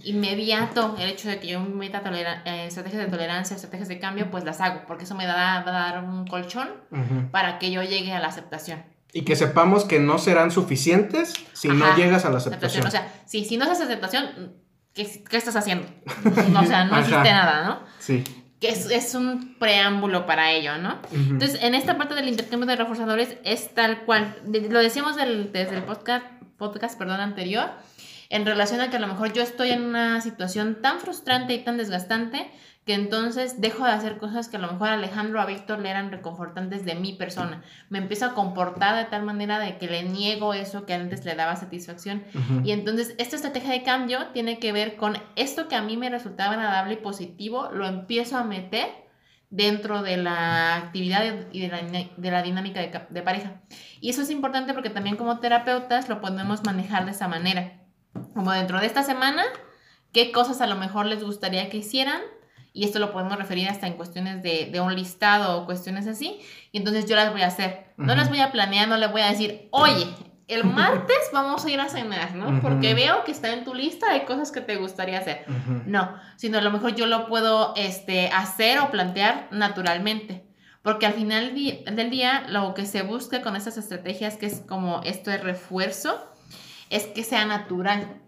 [0.04, 2.02] inmediato el hecho de que yo me meta
[2.44, 5.70] eh, estrategias de tolerancia, estrategias de cambio, pues las hago, porque eso me da, va
[5.70, 7.30] a dar un colchón Ujú.
[7.30, 8.82] para que yo llegue a la aceptación.
[9.14, 12.82] Y que sepamos que no serán suficientes si no Ajá, llegas a la aceptación.
[12.86, 12.86] aceptación.
[12.86, 14.52] O sea, si, si no haces aceptación,
[14.92, 15.86] ¿qué, qué estás haciendo?
[16.50, 17.00] No, o sea, no Ajá.
[17.00, 17.80] hiciste nada, ¿no?
[17.98, 18.22] sí.
[18.60, 20.98] Que es, es un preámbulo para ello, ¿no?
[21.12, 24.36] Entonces, en esta parte del intercambio de reforzadores es tal cual.
[24.70, 26.24] Lo decíamos del- desde el podcast,
[26.56, 27.70] podcast perdón, anterior,
[28.30, 31.58] en relación a que a lo mejor yo estoy en una situación tan frustrante y
[31.60, 32.50] tan desgastante
[32.88, 35.78] que entonces dejo de hacer cosas que a lo mejor a Alejandro o a Víctor
[35.78, 37.62] le eran reconfortantes de mi persona.
[37.90, 41.34] Me empiezo a comportar de tal manera de que le niego eso que antes le
[41.34, 42.24] daba satisfacción
[42.64, 46.08] y entonces esta estrategia de cambio tiene que ver con esto que a mí me
[46.08, 48.88] resultaba agradable y positivo, lo empiezo a meter
[49.50, 51.80] dentro de la actividad y de la,
[52.16, 53.60] de la dinámica de, ca- de pareja.
[54.00, 57.80] Y eso es importante porque también como terapeutas lo podemos manejar de esa manera.
[58.34, 59.42] Como dentro de esta semana,
[60.12, 62.20] qué cosas a lo mejor les gustaría que hicieran.
[62.72, 66.40] Y esto lo podemos referir hasta en cuestiones de, de un listado o cuestiones así.
[66.72, 67.92] Y entonces yo las voy a hacer.
[67.96, 70.06] No las voy a planear, no le voy a decir, oye,
[70.48, 72.60] el martes vamos a ir a cenar, ¿no?
[72.60, 75.44] Porque veo que está en tu lista de cosas que te gustaría hacer.
[75.86, 80.44] No, sino a lo mejor yo lo puedo este, hacer o plantear naturalmente.
[80.82, 85.02] Porque al final del día lo que se busca con estas estrategias, que es como
[85.04, 86.18] esto de refuerzo,
[86.88, 88.22] es que sea natural.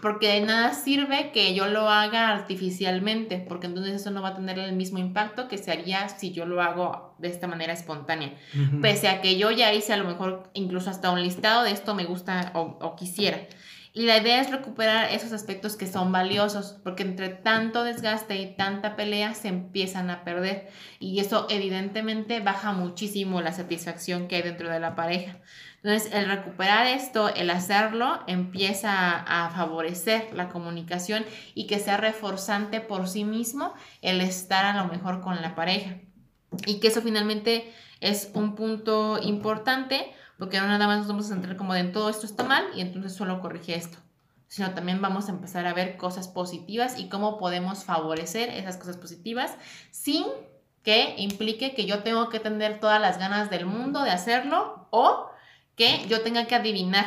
[0.00, 4.34] Porque de nada sirve que yo lo haga artificialmente, porque entonces eso no va a
[4.34, 8.34] tener el mismo impacto que se haría si yo lo hago de esta manera espontánea.
[8.80, 11.94] Pese a que yo ya hice a lo mejor incluso hasta un listado de esto
[11.94, 13.38] me gusta o, o quisiera.
[13.98, 18.54] Y la idea es recuperar esos aspectos que son valiosos, porque entre tanto desgaste y
[18.54, 20.68] tanta pelea se empiezan a perder.
[21.00, 25.38] Y eso evidentemente baja muchísimo la satisfacción que hay dentro de la pareja.
[25.82, 31.24] Entonces, el recuperar esto, el hacerlo, empieza a, favorecer la comunicación
[31.54, 35.96] y que sea reforzante por sí mismo el estar a lo mejor con la pareja.
[36.66, 41.34] Y que eso finalmente es un punto importante porque no nada más nos vamos a
[41.34, 43.98] centrar como de todo esto está mal y entonces solo corrige esto,
[44.46, 48.96] sino también vamos a empezar a ver cosas positivas y cómo podemos favorecer esas cosas
[48.96, 49.56] positivas
[49.90, 50.24] sin
[50.84, 55.28] que implique que yo tengo que tener todas las ganas del mundo de hacerlo o
[55.78, 57.06] que yo tenga que adivinar.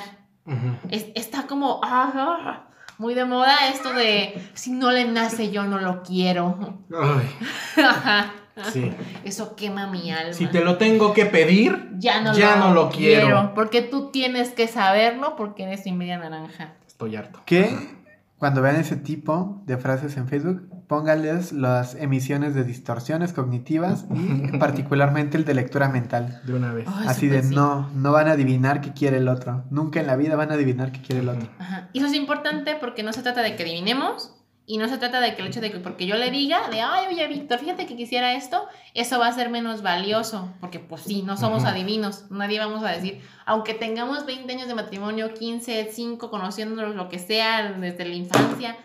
[0.89, 2.67] Es- está como ah, ah,
[2.97, 6.79] muy de moda esto de si no le nace yo no lo quiero.
[6.91, 7.29] Ay,
[7.83, 8.33] Ajá.
[8.73, 8.91] sí.
[9.23, 10.33] Eso quema mi alma.
[10.33, 13.53] Si te lo tengo que pedir, Ya no, Ya lo, no lo quiero.
[13.53, 16.73] Porque tú tienes que saberlo porque eres mi media naranja.
[16.87, 17.41] estoy harto.
[17.45, 17.69] Que
[18.41, 24.57] cuando vean ese tipo de frases en Facebook, póngales las emisiones de distorsiones cognitivas y
[24.57, 26.41] particularmente el de lectura mental.
[26.43, 26.87] De una vez.
[27.05, 27.53] Así de sí.
[27.53, 29.65] no, no van a adivinar qué quiere el otro.
[29.69, 31.51] Nunca en la vida van a adivinar qué quiere el otro.
[31.59, 31.89] Ajá.
[31.93, 34.33] Y eso es importante porque no se trata de que adivinemos
[34.71, 36.79] y no se trata de que el hecho de que porque yo le diga de,
[36.79, 40.47] ay, oye, Víctor, fíjate que quisiera esto, eso va a ser menos valioso.
[40.61, 41.71] Porque pues sí, no somos Ujú.
[41.71, 42.31] adivinos.
[42.31, 47.19] Nadie vamos a decir, aunque tengamos 20 años de matrimonio, 15, 5, conociéndonos, lo que
[47.19, 48.77] sea, desde la infancia,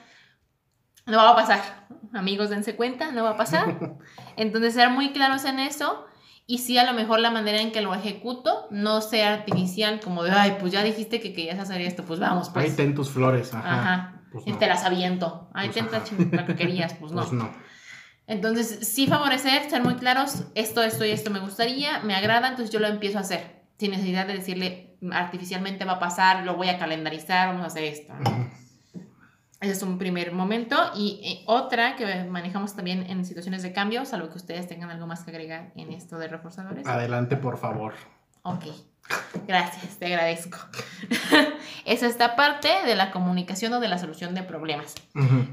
[1.06, 1.86] no va a pasar.
[2.12, 3.78] Amigos, dense cuenta, no va a pasar.
[4.36, 6.04] Entonces, ser muy claros en eso.
[6.48, 10.24] Y sí, a lo mejor la manera en que lo ejecuto no sea artificial, como
[10.24, 12.74] de, ay, pues ya dijiste que querías hacer esto, pues vamos, Ahí pues.
[12.76, 13.54] ten tus flores.
[13.54, 13.80] Ajá.
[13.80, 14.15] Ajá.
[14.32, 14.58] Pues Y no.
[14.58, 15.48] te las aviento.
[15.54, 17.20] Ahí Pues te la que querías, pues no.
[17.26, 17.50] Pues no.
[18.28, 22.72] Entonces, sí favorecer, ser muy claros, esto, esto y esto me gustaría, me agrada, entonces
[22.72, 23.62] yo lo empiezo a hacer.
[23.78, 27.84] Sin necesidad de decirle artificialmente va a pasar, lo voy a calendarizar, vamos a hacer
[27.84, 28.12] esto.
[29.60, 30.76] Ese es un primer momento.
[30.96, 35.06] Y eh, otra que manejamos también en situaciones de cambio, salvo que ustedes tengan algo
[35.06, 36.86] más que agregar en esto de reforzadores.
[36.86, 37.94] Adelante, por favor.
[38.46, 38.64] Ok.
[39.46, 40.58] Gracias, te agradezco.
[41.84, 44.94] es esta parte de la comunicación o de la solución de problemas.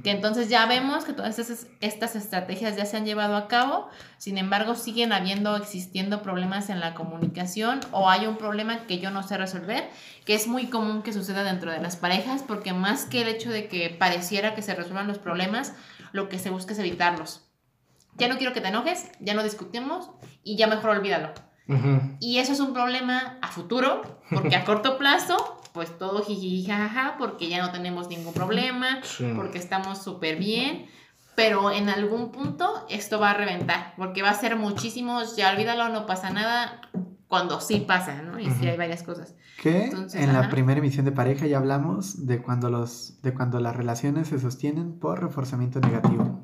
[0.04, 3.89] Que entonces ya vemos que todas estas, estas estrategias ya se han llevado a cabo,
[4.18, 9.12] sin embargo siguen habiendo, existiendo problemas en la comunicación o hay un problema que yo
[9.12, 9.88] no sé resolver,
[10.26, 13.52] que es muy común que suceda dentro de las parejas, porque más que el hecho
[13.52, 15.74] de que pareciera que se resuelvan los problemas,
[16.12, 17.41] lo que se busca es evitarlos.
[18.16, 20.10] Ya no quiero que te enojes, ya no discutimos
[20.44, 21.34] y ya mejor olvídalo.
[22.20, 25.38] Y eso es un problema a futuro, porque a corto plazo,
[25.74, 29.32] pues todo jiji, jajaja, porque ya no tenemos ningún problema, Sí.
[29.36, 30.88] porque estamos súper bien.
[31.36, 35.89] Pero en algún punto esto va a reventar, porque va a ser muchísimos, ya olvídalo,
[35.89, 36.80] no pasa nada,
[37.28, 38.38] cuando sí pasa, ¿no?
[38.39, 38.68] Y sí Ujú.
[38.68, 39.34] hay varias cosas.
[39.59, 43.59] Que Entonces, en la primera emisión de pareja ya hablamos de cuando los de cuando
[43.59, 46.43] las relaciones se sostienen por reforzamiento negativo.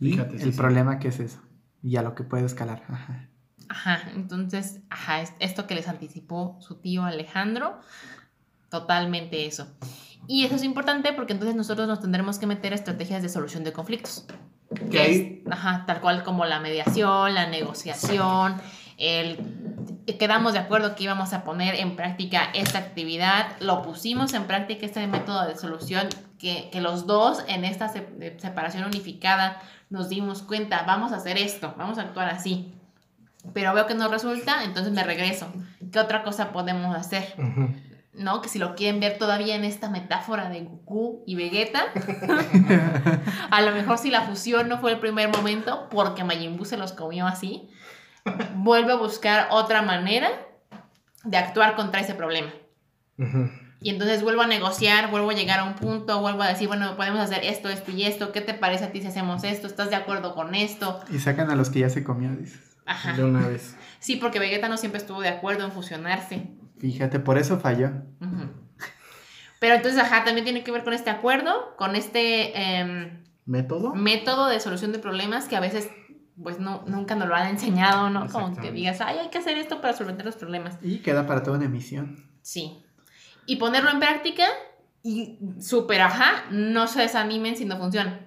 [0.00, 0.58] Y Fíjate, sí, el sí.
[0.58, 1.40] problema que es eso
[1.82, 2.84] y a lo que puede escalar.
[2.88, 3.28] Ajá.
[3.68, 7.78] Ajá, entonces, ajá, es- esto que les anticipó su tío Alejandro,
[8.70, 9.66] totalmente eso.
[10.26, 13.62] Y eso es importante porque entonces nosotros nos tendremos que meter a estrategias de solución
[13.64, 14.24] de conflictos.
[14.90, 18.56] Que es, ajá, tal cual como la mediación, la negociación,
[18.96, 19.38] el
[20.18, 24.84] quedamos de acuerdo que íbamos a poner en práctica esta actividad, lo pusimos en práctica
[24.86, 26.08] este método de solución
[26.38, 29.60] que, que los dos en esta separación unificada
[29.90, 32.73] nos dimos cuenta, vamos a hacer esto, vamos a actuar así.
[33.52, 35.52] Pero veo que no resulta, entonces me regreso.
[35.92, 37.34] ¿Qué otra cosa podemos hacer?
[38.12, 38.40] ¿No?
[38.40, 41.84] Que si lo quieren ver todavía en esta metáfora de Goku y Vegeta,
[43.50, 46.76] a lo mejor si la fusión no fue el primer momento, porque Majin Buu se
[46.76, 47.68] los comió así,
[48.56, 50.28] vuelve a buscar otra manera
[51.24, 52.50] de actuar contra ese problema.
[53.80, 56.96] Y entonces vuelvo a negociar, vuelvo a llegar a un punto, vuelvo a decir, bueno,
[56.96, 59.66] podemos hacer esto, esto y esto, ¿qué te parece a ti si hacemos esto?
[59.66, 61.00] ¿Estás de acuerdo con esto?
[61.10, 62.73] Y sacan a los que ya se comió, dices.
[62.86, 63.12] Ajá.
[63.14, 63.76] De una vez.
[63.98, 66.48] Sí, porque Vegeta no siempre estuvo de acuerdo en fusionarse.
[66.78, 67.90] Fíjate, por eso falló.
[69.58, 73.94] Pero entonces, ajá, también tiene que ver con este acuerdo, con este em, ¿Método?
[73.94, 75.88] método de solución de problemas que a veces,
[76.42, 78.28] pues, no, nunca nos lo han enseñado, ¿no?
[78.28, 80.76] Como que digas, ay, hay que hacer esto para solventar los problemas.
[80.82, 82.28] Y queda para toda una emisión.
[82.42, 82.84] Sí.
[83.46, 84.44] Y ponerlo en práctica
[85.02, 88.20] y súper, ajá, no se desanimen si no funciona.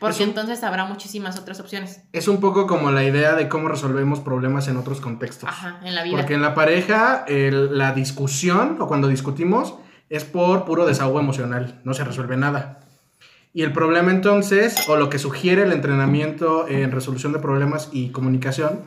[0.00, 2.02] Porque un- entonces habrá muchísimas otras opciones.
[2.12, 5.48] Es un poco como la idea de cómo resolvemos problemas en otros contextos.
[5.48, 6.16] Ajá, en la vida.
[6.16, 9.74] Porque en la pareja, el- la discusión o cuando discutimos
[10.08, 12.80] es por puro desahogo emocional, no se resuelve nada.
[13.52, 18.10] Y el problema entonces, o lo que sugiere el entrenamiento en resolución de problemas y
[18.10, 18.82] comunicación,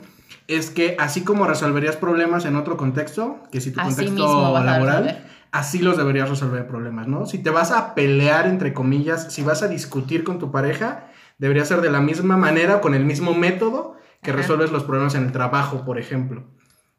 [0.46, 5.24] es que así como resolverías problemas en otro contexto, que si tu Así contexto laboral.
[5.52, 7.26] Así los deberías resolver problemas, ¿no?
[7.26, 11.64] Si te vas a pelear, entre comillas, si vas a discutir con tu pareja, debería
[11.64, 14.40] ser de la misma manera, con el mismo método que Ajá.
[14.40, 16.44] resuelves los problemas en el trabajo, por ejemplo.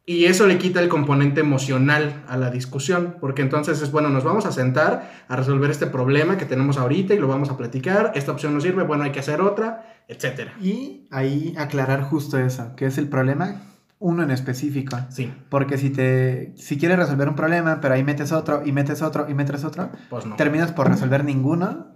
[0.04, 4.24] Y eso le quita el componente emocional a la discusión, porque entonces es, bueno, nos
[4.24, 8.10] vamos a sentar a resolver este problema que tenemos ahorita y lo vamos a platicar,
[8.16, 10.54] esta opción no sirve, bueno, hay que hacer otra, etcétera.
[10.60, 13.62] Y ahí aclarar justo eso, que es el problema,
[14.02, 14.98] uno en específico.
[15.10, 19.00] Sí, Porque si te si quieres resolver un problema, pero ahí metes otro, y metes
[19.02, 20.36] otro, y metes otro, pues no.
[20.36, 21.86] terminas por resolver ninguno.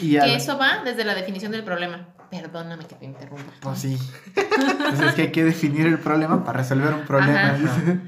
[0.00, 2.08] Y al- Que eso va desde la definición del problema.
[2.30, 3.52] Perdóname que te interrumpa.
[3.60, 3.98] Pues sí.
[4.34, 7.50] Entonces es que hay que definir el problema para resolver un problema.
[7.54, 7.98] Ajá.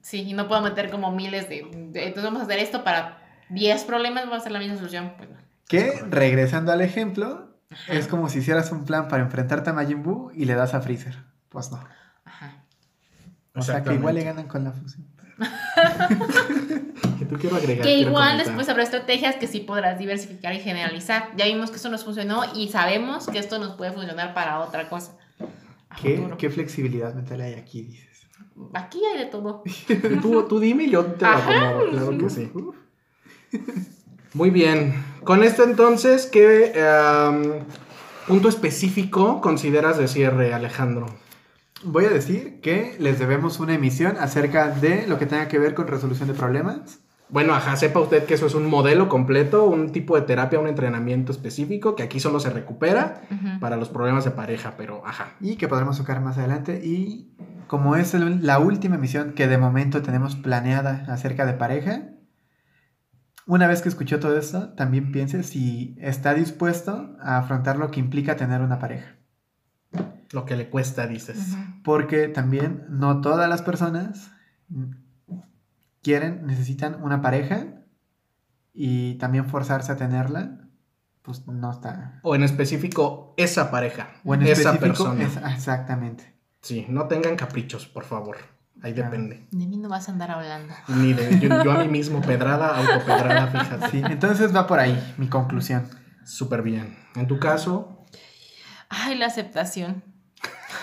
[0.00, 3.18] Sí, y no puedo meter como miles de, de- Entonces vamos a hacer esto para
[3.50, 5.12] 10 problemas, vamos a hacer la misma solución.
[5.16, 5.36] Pues no.
[5.68, 7.56] Que, regresando al ejemplo,
[7.88, 10.80] es como si hicieras un plan para enfrentarte a Majin Buu y le das a
[10.80, 11.16] Freezer.
[11.50, 11.78] Pues no.
[12.28, 12.64] Ajá.
[13.54, 15.06] O sea que igual le ganan con la fusión.
[17.18, 17.84] Que tú quiero agregar.
[17.84, 18.46] Que quiero igual comentar.
[18.46, 21.30] después habrá estrategias que sí podrás diversificar y generalizar.
[21.36, 24.88] Ya vimos que esto nos funcionó y sabemos que esto nos puede funcionar para otra
[24.88, 25.16] cosa.
[26.00, 28.28] ¿Qué, qué flexibilidad mental hay aquí, dices?
[28.74, 29.64] Aquí hay de todo.
[30.22, 32.52] Tú, tú dime y yo te lo acomodo, claro que sí.
[34.34, 35.04] Muy bien.
[35.24, 37.64] Con esto entonces, ¿qué em,
[38.28, 41.06] punto específico consideras de cierre, Alejandro?
[41.84, 45.74] Voy a decir que les debemos una emisión acerca de lo que tenga que ver
[45.74, 47.00] con resolución de problemas.
[47.30, 50.66] Bueno, ajá, sepa usted que eso es un modelo completo, un tipo de terapia, un
[50.66, 53.20] entrenamiento específico que aquí solo se recupera
[53.60, 55.34] para los problemas de pareja, pero ajá.
[55.40, 56.80] y que podremos tocar más adelante.
[56.84, 62.08] Y como es el- la última emisión que de momento tenemos planeada acerca de pareja,
[63.46, 68.00] una vez que escuchó todo esto, también piense si está dispuesto a afrontar lo que
[68.00, 69.17] implica tener una pareja.
[70.32, 71.54] Lo que le cuesta, dices.
[71.82, 74.30] Porque también no todas las personas
[76.02, 77.66] quieren, necesitan una pareja
[78.72, 80.58] y también forzarse a tenerla,
[81.22, 82.20] pues no está.
[82.22, 84.10] O en específico, esa pareja.
[84.24, 85.24] O en esa persona.
[85.24, 86.34] es- exactamente.
[86.60, 88.36] Sí, no tengan caprichos, por favor.
[88.82, 89.10] Ahí Claro.
[89.10, 89.46] depende.
[89.50, 90.72] De mí no vas a andar hablando.
[90.88, 93.90] Ni de yo, yo a mí mismo, pedrada, autopedrada, fíjate.
[93.90, 95.88] Sí, entonces va por ahí mi conclusión.
[96.24, 96.96] Súper bien.
[97.16, 97.94] En tu caso,
[98.90, 100.02] Ay, la aceptación.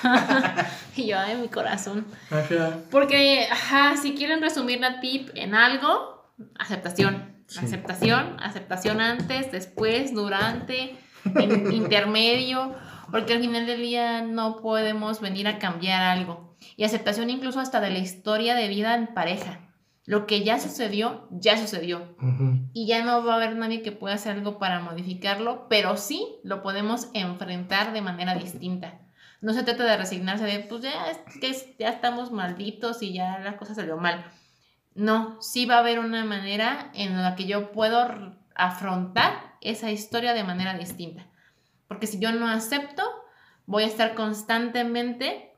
[0.95, 2.05] y yo, ay, mi corazón.
[2.29, 2.79] ajá.
[2.91, 7.35] Porque, ajá, si quieren resumir la tip en algo, aceptación.
[7.47, 7.59] Sí.
[7.63, 10.95] Aceptación, aceptación antes, después, durante,
[11.35, 12.73] en intermedio,
[13.11, 16.55] porque al final del día no podemos venir a cambiar algo.
[16.75, 19.59] Y aceptación incluso hasta de la historia de vida en pareja.
[20.05, 22.15] Lo que ya sucedió, ya sucedió.
[22.73, 26.27] Y ya no va a haber nadie que pueda hacer algo para modificarlo, pero sí
[26.43, 28.99] lo podemos enfrentar de manera distinta.
[29.41, 31.07] No se trata de resignarse de, pues ya,
[31.41, 34.25] es ya estamos malditos y ya la cosa salió mal.
[34.95, 40.33] No, sí va a haber una manera en la que yo puedo afrontar esa historia
[40.33, 41.27] de manera distinta.
[41.87, 43.03] Porque si yo no acepto,
[43.65, 45.53] voy a estar constantemente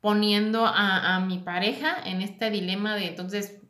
[0.00, 3.60] poniendo a, a mi pareja en este dilema de entonces,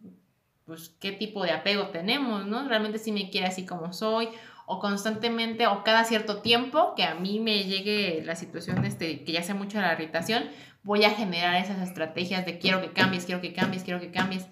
[0.64, 2.66] pues, qué tipo de apego tenemos, ¿no?
[2.68, 4.28] Realmente si me quiere así como soy,
[4.66, 9.32] o constantemente, o cada cierto tiempo que a mí me llegue la situación, este, que
[9.32, 10.44] ya sea mucho la irritación,
[10.82, 14.46] voy a generar esas estrategias de quiero que cambies, quiero que cambies, quiero que cambies,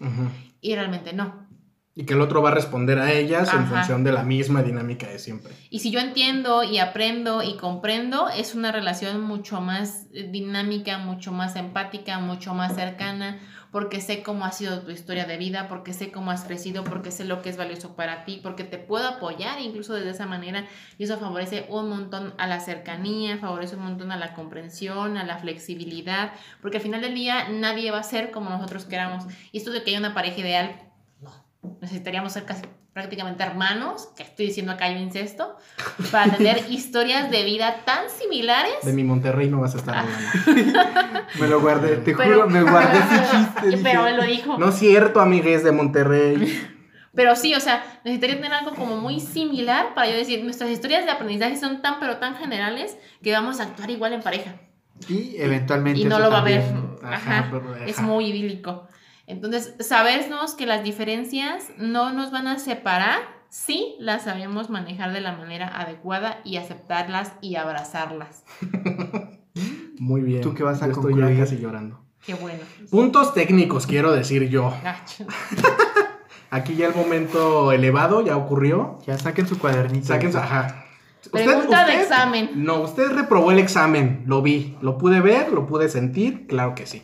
[0.61, 1.47] y realmente no.
[1.95, 5.07] Y que el otro va a responder a ellas en función de la misma dinámica
[5.09, 5.53] de siempre.
[5.69, 10.97] Y si yo entiendo y aprendo y comprendo, es una relación mucho más eh, dinámica,
[10.97, 13.41] mucho más empática, mucho más cercana,
[13.73, 17.11] porque sé cómo ha sido tu historia de vida, porque sé cómo has crecido, porque
[17.11, 20.67] sé lo que es valioso para ti, porque te puedo apoyar incluso desde esa manera
[20.99, 25.25] y eso favorece un montón a la cercanía, favorece un montón a la comprensión, a
[25.25, 29.25] la flexibilidad, porque al final del día nadie va a ser como nosotros queramos.
[29.51, 30.77] Y esto de que haya una pareja ideal,
[31.23, 31.33] no,
[31.81, 32.63] necesitaríamos ser casi
[32.93, 35.57] prácticamente hermanos, que estoy diciendo acá hay un incesto,
[36.11, 38.75] para tener historias de vida tan similares.
[38.83, 40.29] De mi Monterrey no vas a estar hablando.
[41.41, 43.67] Me lo guardé, te Pero- juro, me guardé ese chiste.
[43.69, 44.59] dije, Pero él lo dijo.
[44.59, 46.69] No es cierto, amigues de Monterrey.
[47.15, 51.05] Pero sí, o sea, necesitaría tener algo como muy similar para yo decir, nuestras historias
[51.05, 54.55] de aprendizaje son tan pero tan generales que vamos a actuar igual en pareja.
[55.09, 56.01] Y eventualmente.
[56.01, 56.63] Y no lo va a ver.
[57.03, 58.07] Ajá, Ajá, pero- es ajá.
[58.07, 58.89] muy idílico.
[59.27, 65.21] Entonces, sabernos que las diferencias no nos van a separar, sí las sabemos manejar de
[65.21, 68.45] la manera adecuada y aceptarlas y abrazarlas.
[69.99, 70.41] Muy bien.
[70.41, 71.37] ¿Tú qué vas a Yo estoy concluir?
[71.37, 72.01] ya casi llorando.
[72.25, 72.61] Qué bueno.
[72.91, 74.73] Puntos técnicos, quiero decir yo.
[76.51, 78.99] Aquí ya el momento elevado ya ocurrió.
[79.07, 80.07] Ya saquen su cuadernito.
[80.09, 80.85] Saquen su- Ajá.
[81.31, 82.51] Pregunta de examen.
[82.57, 84.25] No, usted reprobó el examen.
[84.27, 84.77] Lo vi.
[84.83, 86.47] Lo pude ver, lo pude sentir.
[86.49, 87.03] Claro que sí.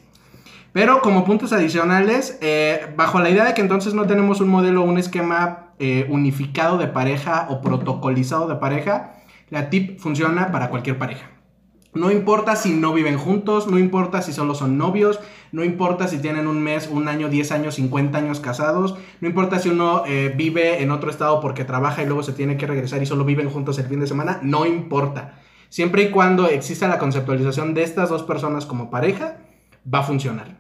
[0.72, 4.82] Pero como puntos adicionales, eh, bajo la idea de que entonces no tenemos un modelo,
[4.82, 9.14] un esquema eh, unificado de pareja o protocolizado de pareja,
[9.50, 11.30] la TIP funciona para cualquier pareja.
[11.94, 15.18] No importa si no viven juntos, no importa si solo son novios,
[15.52, 19.58] no importa si tienen un mes, un año, 10 años, 50 años casados, no importa
[19.58, 23.02] si uno eh, vive en otro estado porque trabaja y luego se tiene que regresar
[23.02, 25.40] y solo viven juntos el fin de semana, no importa.
[25.70, 29.38] Siempre y cuando exista la conceptualización de estas dos personas como pareja,
[29.92, 30.57] va a funcionar.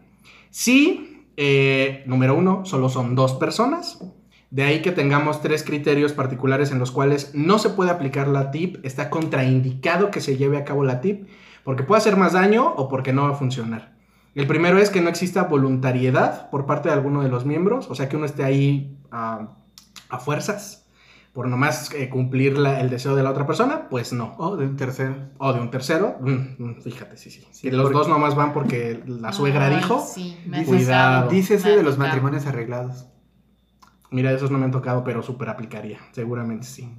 [0.50, 3.98] Si, eh, número uno, solo son dos personas,
[4.50, 8.50] de ahí que tengamos tres criterios particulares en los cuales no se puede aplicar la
[8.50, 11.28] TIP, está contraindicado que se lleve a cabo la TIP,
[11.64, 13.96] porque puede hacer más daño o porque no va a funcionar.
[14.34, 17.94] El primero es que no exista voluntariedad por parte de alguno de los miembros, o
[17.94, 19.56] sea que uno esté ahí ah,
[20.08, 20.87] a fuerzas
[21.38, 24.34] por nomás eh, cumplir la- el deseo de la otra persona, pues no.
[24.38, 25.14] O de un tercero.
[25.38, 27.46] O de un tercero, mm, mm, fíjate, sí, sí.
[27.52, 30.04] Sí, que los dos nomás van porque la suegra Ay, dijo.
[30.04, 31.30] Sí, me Cuidado.
[31.30, 33.06] Dícese me de los matrimonios arreglados.
[34.10, 36.00] Mira, esos no me han tocado, pero súper aplicaría.
[36.10, 36.92] Seguramente sí.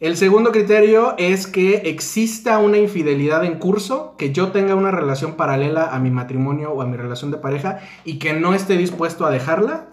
[0.00, 5.32] El segundo criterio es que exista una infidelidad en curso, que yo tenga una relación
[5.32, 9.24] paralela a mi matrimonio o a mi relación de pareja y que no esté dispuesto
[9.24, 9.88] a dejarla.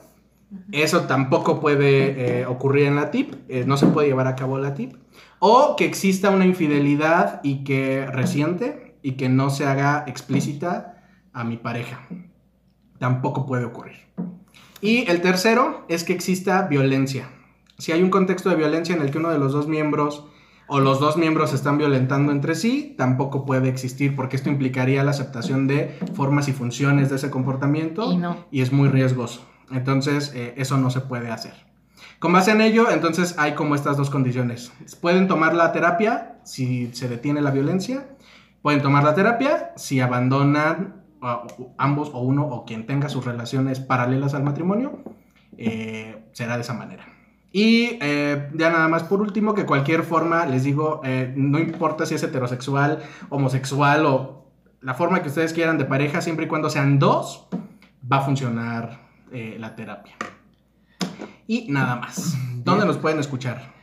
[0.72, 4.58] Eso tampoco puede eh, ocurrir en la TIP, eh, no se puede llevar a cabo
[4.58, 4.96] la TIP.
[5.40, 11.44] O que exista una infidelidad y que reciente y que no se haga explícita a
[11.44, 12.08] mi pareja.
[12.98, 13.98] Tampoco puede ocurrir.
[14.82, 17.30] Y el tercero es que exista violencia.
[17.78, 20.26] Si hay un contexto de violencia en el que uno de los dos miembros
[20.68, 25.04] o los dos miembros se están violentando entre sí, tampoco puede existir porque esto implicaría
[25.04, 28.46] la aceptación de formas y funciones de ese comportamiento Y no.
[28.52, 29.49] y es muy riesgoso.
[29.72, 31.54] Entonces, eh, eso no se puede hacer.
[32.20, 34.72] Con base en ello, entonces hay como estas dos condiciones.
[35.02, 38.08] Pueden tomar la terapia si se detiene la violencia.
[38.62, 41.04] Pueden tomar la terapia si abandonan
[41.78, 45.04] ambos o uno o quien tenga sus relaciones paralelas al matrimonio.
[45.58, 47.06] eh, será de esa manera.
[47.52, 51.02] Y eh, ya nada más por último, que cualquier forma, les digo,
[51.36, 53.00] no importa si es heterosexual,
[53.30, 54.46] homosexual o
[54.82, 57.48] la forma que ustedes quieran de pareja, siempre y cuando sean dos,
[58.10, 60.16] va a funcionar eh, la terapia.
[61.48, 62.38] Y nada más.
[62.64, 63.74] ¿Dónde nos pueden escuchar?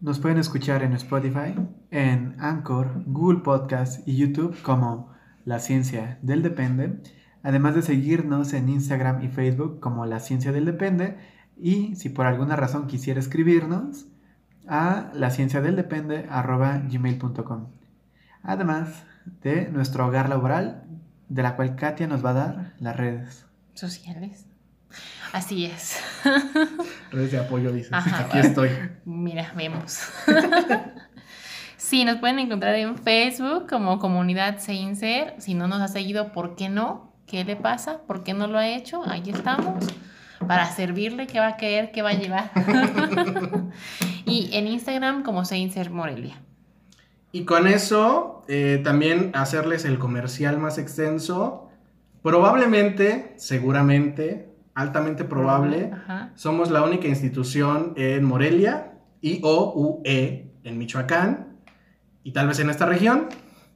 [0.00, 1.54] Nos pueden escuchar en Spotify,
[1.90, 5.12] en Anchor, Google Podcast y YouTube como
[5.44, 7.00] La Ciencia del Depende,
[7.42, 11.16] además de seguirnos en Instagram y Facebook como La Ciencia del Depende
[11.56, 14.06] y si por alguna razón quisiera escribirnos
[14.66, 17.68] a la ciencia del depende gmail.com.
[18.42, 19.04] Además
[19.42, 20.84] de nuestro hogar laboral,
[21.28, 23.46] de la cual Katia nos va a dar las redes.
[23.74, 24.46] Sociales.
[25.32, 26.00] Así es.
[27.10, 27.92] Redes de apoyo, dices.
[27.92, 28.26] Ajá.
[28.26, 28.70] Aquí estoy.
[29.04, 30.00] Mira, vemos.
[31.76, 35.34] sí, nos pueden encontrar en Facebook como Comunidad Seinser.
[35.38, 37.12] Si no nos ha seguido, ¿por qué no?
[37.26, 38.02] ¿Qué le pasa?
[38.06, 39.02] ¿Por qué no lo ha hecho?
[39.06, 39.84] Ahí estamos.
[40.46, 41.90] Para servirle, ¿qué va a querer?
[41.90, 42.52] ¿Qué va a llevar?
[44.26, 46.40] y en Instagram como Seinser Morelia.
[47.32, 51.70] Y con eso, eh, también hacerles el comercial más extenso.
[52.22, 56.32] Probablemente, seguramente, altamente probable, Ajá.
[56.34, 61.58] somos la única institución en Morelia y o UE en Michoacán
[62.22, 63.28] y tal vez en esta región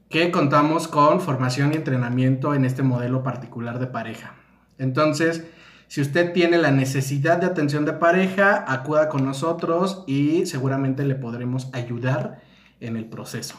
[0.08, 4.34] que contamos con formación y entrenamiento en este modelo particular de pareja.
[4.78, 5.44] Entonces,
[5.86, 11.14] si usted tiene la necesidad de atención de pareja, acuda con nosotros y seguramente le
[11.14, 12.40] podremos ayudar
[12.80, 13.56] en el proceso.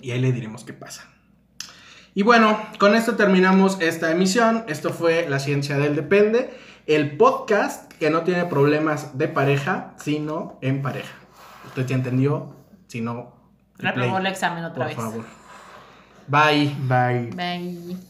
[0.00, 1.08] Y ahí le diremos qué pasa.
[2.14, 4.64] Y bueno, con esto terminamos esta emisión.
[4.68, 6.50] Esto fue La Ciencia del Depende,
[6.86, 11.14] el podcast que no tiene problemas de pareja, sino en pareja.
[11.66, 12.54] ¿Usted ya entendió?
[12.88, 13.36] Si no,
[13.78, 14.96] Reprobó el examen otra por vez.
[14.96, 15.24] favor.
[16.26, 16.74] Bye.
[16.88, 17.30] Bye.
[17.34, 18.07] Bye.